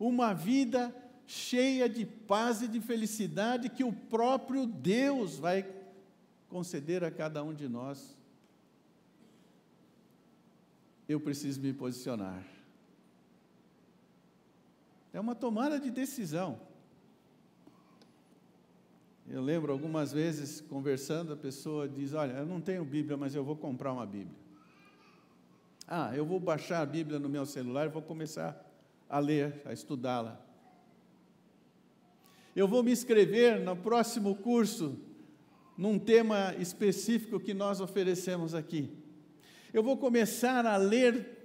uma 0.00 0.32
vida 0.32 0.94
cheia 1.26 1.88
de 1.88 2.04
paz 2.04 2.62
e 2.62 2.68
de 2.68 2.80
felicidade 2.80 3.68
que 3.68 3.84
o 3.84 3.92
próprio 3.92 4.66
Deus 4.66 5.36
vai 5.38 5.66
conceder 6.48 7.04
a 7.04 7.10
cada 7.10 7.42
um 7.42 7.52
de 7.54 7.68
nós. 7.68 8.16
Eu 11.08 11.20
preciso 11.20 11.60
me 11.60 11.72
posicionar. 11.72 12.44
É 15.12 15.20
uma 15.20 15.34
tomada 15.34 15.78
de 15.78 15.90
decisão. 15.90 16.58
Eu 19.28 19.40
lembro 19.40 19.72
algumas 19.72 20.12
vezes 20.12 20.60
conversando, 20.60 21.32
a 21.32 21.36
pessoa 21.36 21.88
diz: 21.88 22.12
Olha, 22.12 22.32
eu 22.32 22.46
não 22.46 22.60
tenho 22.60 22.84
Bíblia, 22.84 23.16
mas 23.16 23.34
eu 23.34 23.44
vou 23.44 23.56
comprar 23.56 23.92
uma 23.92 24.04
Bíblia. 24.04 24.36
Ah, 25.86 26.12
eu 26.14 26.24
vou 26.24 26.40
baixar 26.40 26.80
a 26.80 26.86
Bíblia 26.86 27.18
no 27.18 27.28
meu 27.28 27.44
celular 27.44 27.86
e 27.86 27.90
vou 27.90 28.02
começar 28.02 28.58
a 29.08 29.18
ler, 29.18 29.62
a 29.64 29.72
estudá-la. 29.72 30.40
Eu 32.56 32.66
vou 32.66 32.82
me 32.82 32.92
inscrever 32.92 33.60
no 33.60 33.76
próximo 33.76 34.34
curso, 34.36 34.98
num 35.76 35.98
tema 35.98 36.54
específico 36.56 37.38
que 37.38 37.52
nós 37.52 37.80
oferecemos 37.80 38.54
aqui. 38.54 39.03
Eu 39.74 39.82
vou 39.82 39.96
começar 39.96 40.64
a 40.66 40.76
ler 40.76 41.36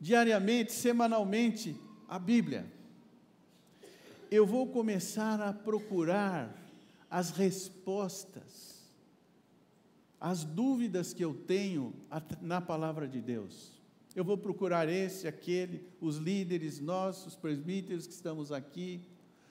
diariamente, 0.00 0.72
semanalmente, 0.72 1.76
a 2.08 2.20
Bíblia. 2.20 2.72
Eu 4.30 4.46
vou 4.46 4.68
começar 4.68 5.40
a 5.40 5.52
procurar 5.52 6.56
as 7.10 7.30
respostas, 7.32 8.92
as 10.20 10.44
dúvidas 10.44 11.12
que 11.12 11.24
eu 11.24 11.34
tenho 11.34 11.92
na 12.40 12.60
palavra 12.60 13.08
de 13.08 13.20
Deus. 13.20 13.72
Eu 14.14 14.22
vou 14.22 14.38
procurar 14.38 14.88
esse, 14.88 15.26
aquele, 15.26 15.84
os 16.00 16.18
líderes, 16.18 16.78
nós, 16.78 17.26
os 17.26 17.34
presbíteros 17.34 18.06
que 18.06 18.12
estamos 18.12 18.52
aqui, 18.52 19.00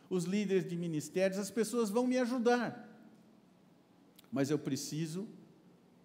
os 0.09 0.23
líderes 0.23 0.65
de 0.65 0.77
ministérios, 0.77 1.38
as 1.38 1.51
pessoas 1.51 1.89
vão 1.89 2.07
me 2.07 2.17
ajudar. 2.17 2.89
Mas 4.31 4.49
eu 4.49 4.57
preciso 4.57 5.27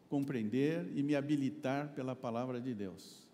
compreender 0.08 0.90
e 0.94 1.02
me 1.02 1.14
habilitar 1.14 1.88
pela 1.94 2.16
palavra 2.16 2.60
de 2.60 2.74
Deus. 2.74 3.26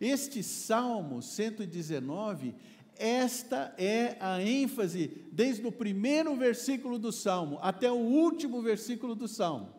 Este 0.00 0.42
Salmo 0.42 1.20
119 1.22 2.54
esta 2.98 3.72
é 3.78 4.16
a 4.20 4.42
ênfase 4.42 5.24
desde 5.30 5.64
o 5.64 5.70
primeiro 5.70 6.34
versículo 6.34 6.98
do 6.98 7.12
Salmo 7.12 7.58
até 7.62 7.90
o 7.90 7.94
último 7.94 8.60
versículo 8.60 9.14
do 9.14 9.28
Salmo. 9.28 9.72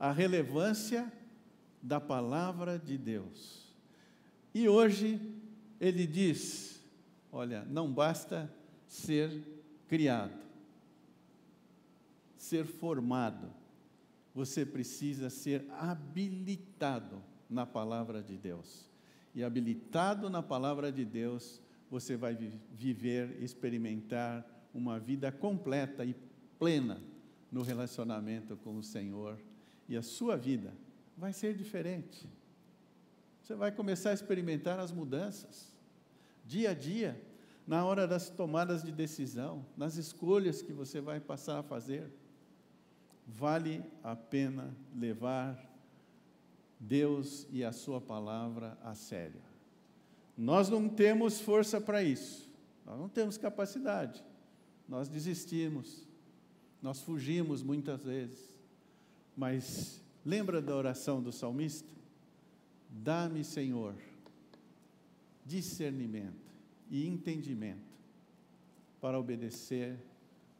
A 0.00 0.10
relevância 0.10 1.10
da 1.80 2.00
palavra 2.00 2.76
de 2.76 2.98
Deus. 2.98 3.72
E 4.52 4.68
hoje 4.68 5.20
ele 5.80 6.04
diz: 6.04 6.82
olha, 7.30 7.64
não 7.70 7.92
basta 7.92 8.52
ser 8.84 9.40
criado, 9.86 10.42
ser 12.36 12.66
formado, 12.66 13.48
você 14.34 14.64
precisa 14.64 15.28
ser 15.30 15.66
habilitado 15.70 17.22
na 17.48 17.66
palavra 17.66 18.22
de 18.22 18.36
Deus. 18.36 18.88
E 19.34 19.42
habilitado 19.42 20.28
na 20.30 20.42
palavra 20.42 20.90
de 20.90 21.04
Deus, 21.04 21.60
você 21.90 22.16
vai 22.16 22.34
viver, 22.70 23.42
experimentar 23.42 24.46
uma 24.72 24.98
vida 24.98 25.30
completa 25.30 26.04
e 26.04 26.14
plena 26.58 27.00
no 27.50 27.62
relacionamento 27.62 28.56
com 28.56 28.78
o 28.78 28.82
Senhor, 28.82 29.38
e 29.86 29.96
a 29.96 30.02
sua 30.02 30.36
vida 30.36 30.72
vai 31.16 31.32
ser 31.32 31.54
diferente. 31.54 32.26
Você 33.42 33.54
vai 33.54 33.70
começar 33.70 34.10
a 34.10 34.14
experimentar 34.14 34.78
as 34.78 34.90
mudanças, 34.90 35.76
dia 36.46 36.70
a 36.70 36.74
dia, 36.74 37.20
na 37.66 37.84
hora 37.84 38.06
das 38.06 38.30
tomadas 38.30 38.82
de 38.82 38.90
decisão, 38.90 39.66
nas 39.76 39.96
escolhas 39.96 40.62
que 40.62 40.72
você 40.72 41.00
vai 41.00 41.20
passar 41.20 41.58
a 41.58 41.62
fazer. 41.62 42.10
Vale 43.26 43.84
a 44.02 44.16
pena 44.16 44.74
levar 44.94 45.58
Deus 46.78 47.46
e 47.50 47.64
a 47.64 47.72
Sua 47.72 48.00
palavra 48.00 48.76
a 48.82 48.94
sério. 48.94 49.40
Nós 50.36 50.68
não 50.68 50.88
temos 50.88 51.40
força 51.40 51.80
para 51.80 52.02
isso, 52.02 52.50
nós 52.84 52.98
não 52.98 53.08
temos 53.08 53.38
capacidade, 53.38 54.24
nós 54.88 55.08
desistimos, 55.08 56.06
nós 56.80 57.00
fugimos 57.00 57.62
muitas 57.62 58.02
vezes, 58.02 58.52
mas 59.36 60.02
lembra 60.24 60.60
da 60.60 60.74
oração 60.74 61.22
do 61.22 61.30
salmista? 61.30 61.88
Dá-me, 62.90 63.44
Senhor, 63.44 63.94
discernimento 65.46 66.52
e 66.90 67.06
entendimento 67.06 67.92
para 69.00 69.18
obedecer, 69.18 69.96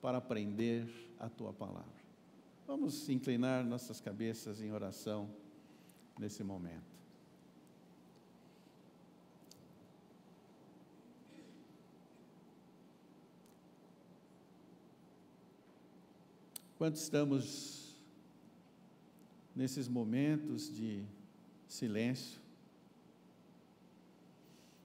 para 0.00 0.18
aprender 0.18 0.86
a 1.18 1.28
tua 1.28 1.52
palavra. 1.52 2.01
Vamos 2.72 3.06
inclinar 3.10 3.62
nossas 3.66 4.00
cabeças 4.00 4.62
em 4.62 4.72
oração 4.72 5.28
nesse 6.18 6.42
momento. 6.42 6.90
Quando 16.78 16.96
estamos 16.96 17.94
nesses 19.54 19.86
momentos 19.86 20.74
de 20.74 21.04
silêncio, 21.68 22.40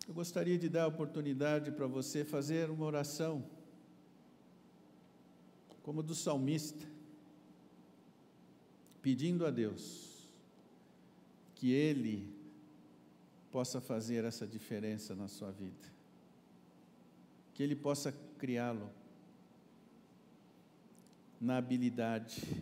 eu 0.06 0.14
gostaria 0.14 0.58
de 0.58 0.68
dar 0.68 0.84
a 0.84 0.88
oportunidade 0.88 1.72
para 1.72 1.88
você 1.88 2.26
fazer 2.26 2.70
uma 2.70 2.86
oração, 2.86 3.46
como 5.84 6.04
do 6.04 6.14
salmista, 6.14 6.97
pedindo 9.08 9.46
a 9.46 9.50
Deus 9.50 10.28
que 11.56 11.72
Ele 11.72 12.30
possa 13.50 13.80
fazer 13.80 14.26
essa 14.26 14.46
diferença 14.46 15.16
na 15.16 15.30
sua 15.30 15.50
vida, 15.50 15.88
que 17.54 17.64
Ele 17.64 17.74
possa 17.74 18.14
criá-lo 18.38 18.90
na 21.40 21.56
habilidade. 21.56 22.62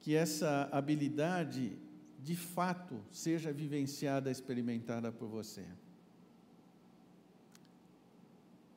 Que 0.00 0.14
essa 0.14 0.68
habilidade, 0.70 1.76
de 2.22 2.36
fato, 2.36 3.02
seja 3.10 3.52
vivenciada, 3.52 4.30
experimentada 4.30 5.10
por 5.10 5.26
você. 5.26 5.66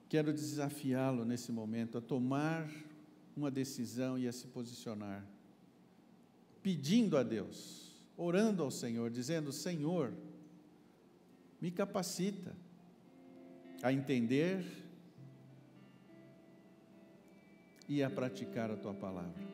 Quero 0.09 0.33
desafiá-lo 0.33 1.23
nesse 1.23 1.51
momento 1.51 1.99
a 1.99 2.01
tomar 2.01 2.67
uma 3.35 3.51
decisão 3.51 4.17
e 4.17 4.27
a 4.27 4.33
se 4.33 4.47
posicionar, 4.47 5.23
pedindo 6.67 7.17
a 7.17 7.23
Deus, 7.23 7.95
orando 8.17 8.61
ao 8.61 8.69
Senhor, 8.69 9.09
dizendo: 9.09 9.53
Senhor, 9.53 10.11
me 11.61 11.71
capacita 11.71 12.53
a 13.81 13.93
entender 13.93 14.65
e 17.87 18.03
a 18.03 18.09
praticar 18.09 18.69
a 18.69 18.75
tua 18.75 18.93
palavra. 18.93 19.47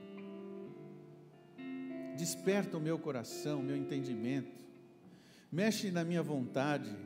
desperta 2.17 2.77
o 2.77 2.81
meu 2.81 2.97
coração, 2.97 3.59
o 3.59 3.63
meu 3.63 3.77
entendimento, 3.77 4.65
mexe 5.51 5.91
na 5.91 6.03
minha 6.03 6.23
vontade, 6.23 6.97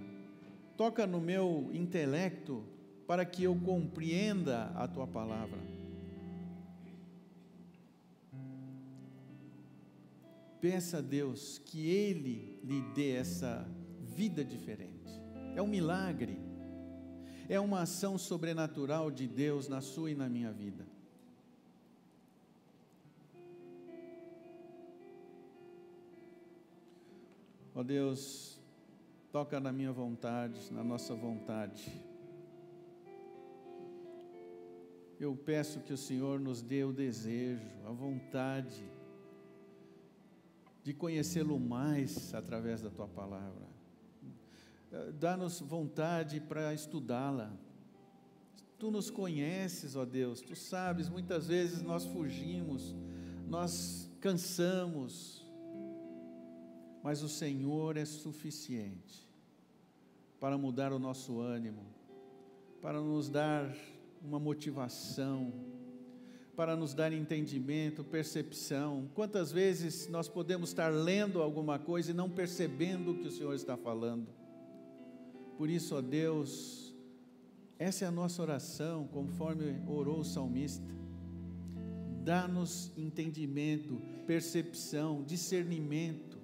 toca 0.77 1.05
no 1.05 1.19
meu 1.19 1.69
intelecto 1.73 2.63
para 3.05 3.25
que 3.25 3.43
eu 3.43 3.53
compreenda 3.57 4.71
a 4.73 4.87
tua 4.87 5.05
palavra. 5.05 5.76
Peça 10.59 10.97
a 10.97 11.01
Deus 11.01 11.59
que 11.59 11.87
Ele 11.89 12.59
lhe 12.63 12.81
dê 12.93 13.11
essa 13.11 13.69
vida 14.01 14.43
diferente. 14.43 15.07
É 15.55 15.61
um 15.61 15.67
milagre, 15.67 16.39
é 17.47 17.59
uma 17.59 17.81
ação 17.81 18.17
sobrenatural 18.17 19.11
de 19.11 19.27
Deus 19.27 19.67
na 19.67 19.81
sua 19.81 20.11
e 20.11 20.15
na 20.15 20.27
minha 20.27 20.51
vida. 20.51 20.85
Ó 27.75 27.81
oh 27.81 27.83
Deus, 27.83 28.59
toca 29.31 29.59
na 29.59 29.71
minha 29.71 29.91
vontade, 29.91 30.73
na 30.73 30.83
nossa 30.83 31.13
vontade. 31.13 31.91
Eu 35.19 35.35
peço 35.35 35.81
que 35.81 35.93
o 35.93 35.97
Senhor 35.97 36.39
nos 36.39 36.63
dê 36.63 36.83
o 36.83 36.91
desejo, 36.91 37.67
a 37.85 37.91
vontade 37.91 38.96
de 40.87 40.93
conhecê-lo 40.93 41.59
mais 41.59 42.33
através 42.33 42.81
da 42.81 42.89
tua 42.89 43.09
palavra. 43.09 43.67
Dá-nos 45.19 45.59
vontade 45.59 46.39
para 46.39 46.73
estudá-la. 46.73 47.51
Tu 48.79 48.89
nos 48.89 49.09
conheces, 49.09 49.97
ó 49.97 50.05
Deus, 50.05 50.39
tu 50.39 50.55
sabes, 50.55 51.09
muitas 51.09 51.47
vezes 51.47 51.81
nós 51.81 52.05
fugimos, 52.05 52.95
nós 53.49 54.09
cansamos, 54.21 55.45
mas 57.03 57.21
o 57.21 57.27
Senhor 57.27 57.97
é 57.97 58.05
suficiente 58.05 59.27
para 60.39 60.57
mudar 60.57 60.93
o 60.93 60.99
nosso 60.99 61.41
ânimo, 61.41 61.85
para 62.81 63.01
nos 63.01 63.27
dar 63.27 63.75
uma 64.21 64.39
motivação, 64.39 65.51
para 66.57 66.75
nos 66.75 66.95
dar 66.95 67.13
entendimento, 67.13 68.03
percepção. 68.03 69.07
Quantas 69.13 69.51
vezes 69.51 70.07
nós 70.09 70.27
podemos 70.27 70.69
estar 70.69 70.91
lendo 70.91 71.39
alguma 71.39 71.77
coisa 71.77 72.09
e 72.09 72.15
não 72.15 72.31
percebendo 72.31 73.11
o 73.11 73.19
que 73.19 73.27
o 73.27 73.31
Senhor 73.31 73.53
está 73.53 73.77
falando? 73.77 74.27
Por 75.55 75.69
isso, 75.69 75.95
ó 75.95 76.01
Deus, 76.01 76.95
essa 77.77 78.05
é 78.05 78.07
a 78.07 78.11
nossa 78.11 78.41
oração, 78.41 79.07
conforme 79.07 79.79
orou 79.87 80.21
o 80.21 80.25
salmista. 80.25 80.91
Dá-nos 82.23 82.91
entendimento, 82.97 84.01
percepção, 84.25 85.23
discernimento 85.23 86.39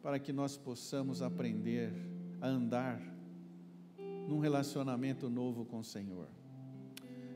para 0.00 0.20
que 0.20 0.32
nós 0.32 0.56
possamos 0.56 1.22
aprender 1.22 1.92
a 2.40 2.46
andar 2.46 3.02
num 4.28 4.38
relacionamento 4.38 5.28
novo 5.28 5.64
com 5.64 5.80
o 5.80 5.84
Senhor. 5.84 6.28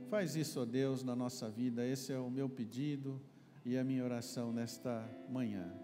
Faz 0.09 0.37
isso, 0.37 0.61
ó 0.61 0.65
Deus, 0.65 1.03
na 1.03 1.17
nossa 1.17 1.51
vida, 1.51 1.85
esse 1.85 2.13
é 2.13 2.19
o 2.19 2.31
meu 2.31 2.49
pedido 2.49 3.21
e 3.65 3.77
a 3.77 3.83
minha 3.83 4.05
oração 4.05 4.53
nesta 4.53 5.05
manhã. 5.29 5.75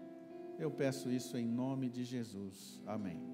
Eu 0.57 0.71
peço 0.71 1.11
isso 1.11 1.37
em 1.37 1.45
nome 1.45 1.89
de 1.89 2.05
Jesus. 2.05 2.81
Amém. 2.85 3.32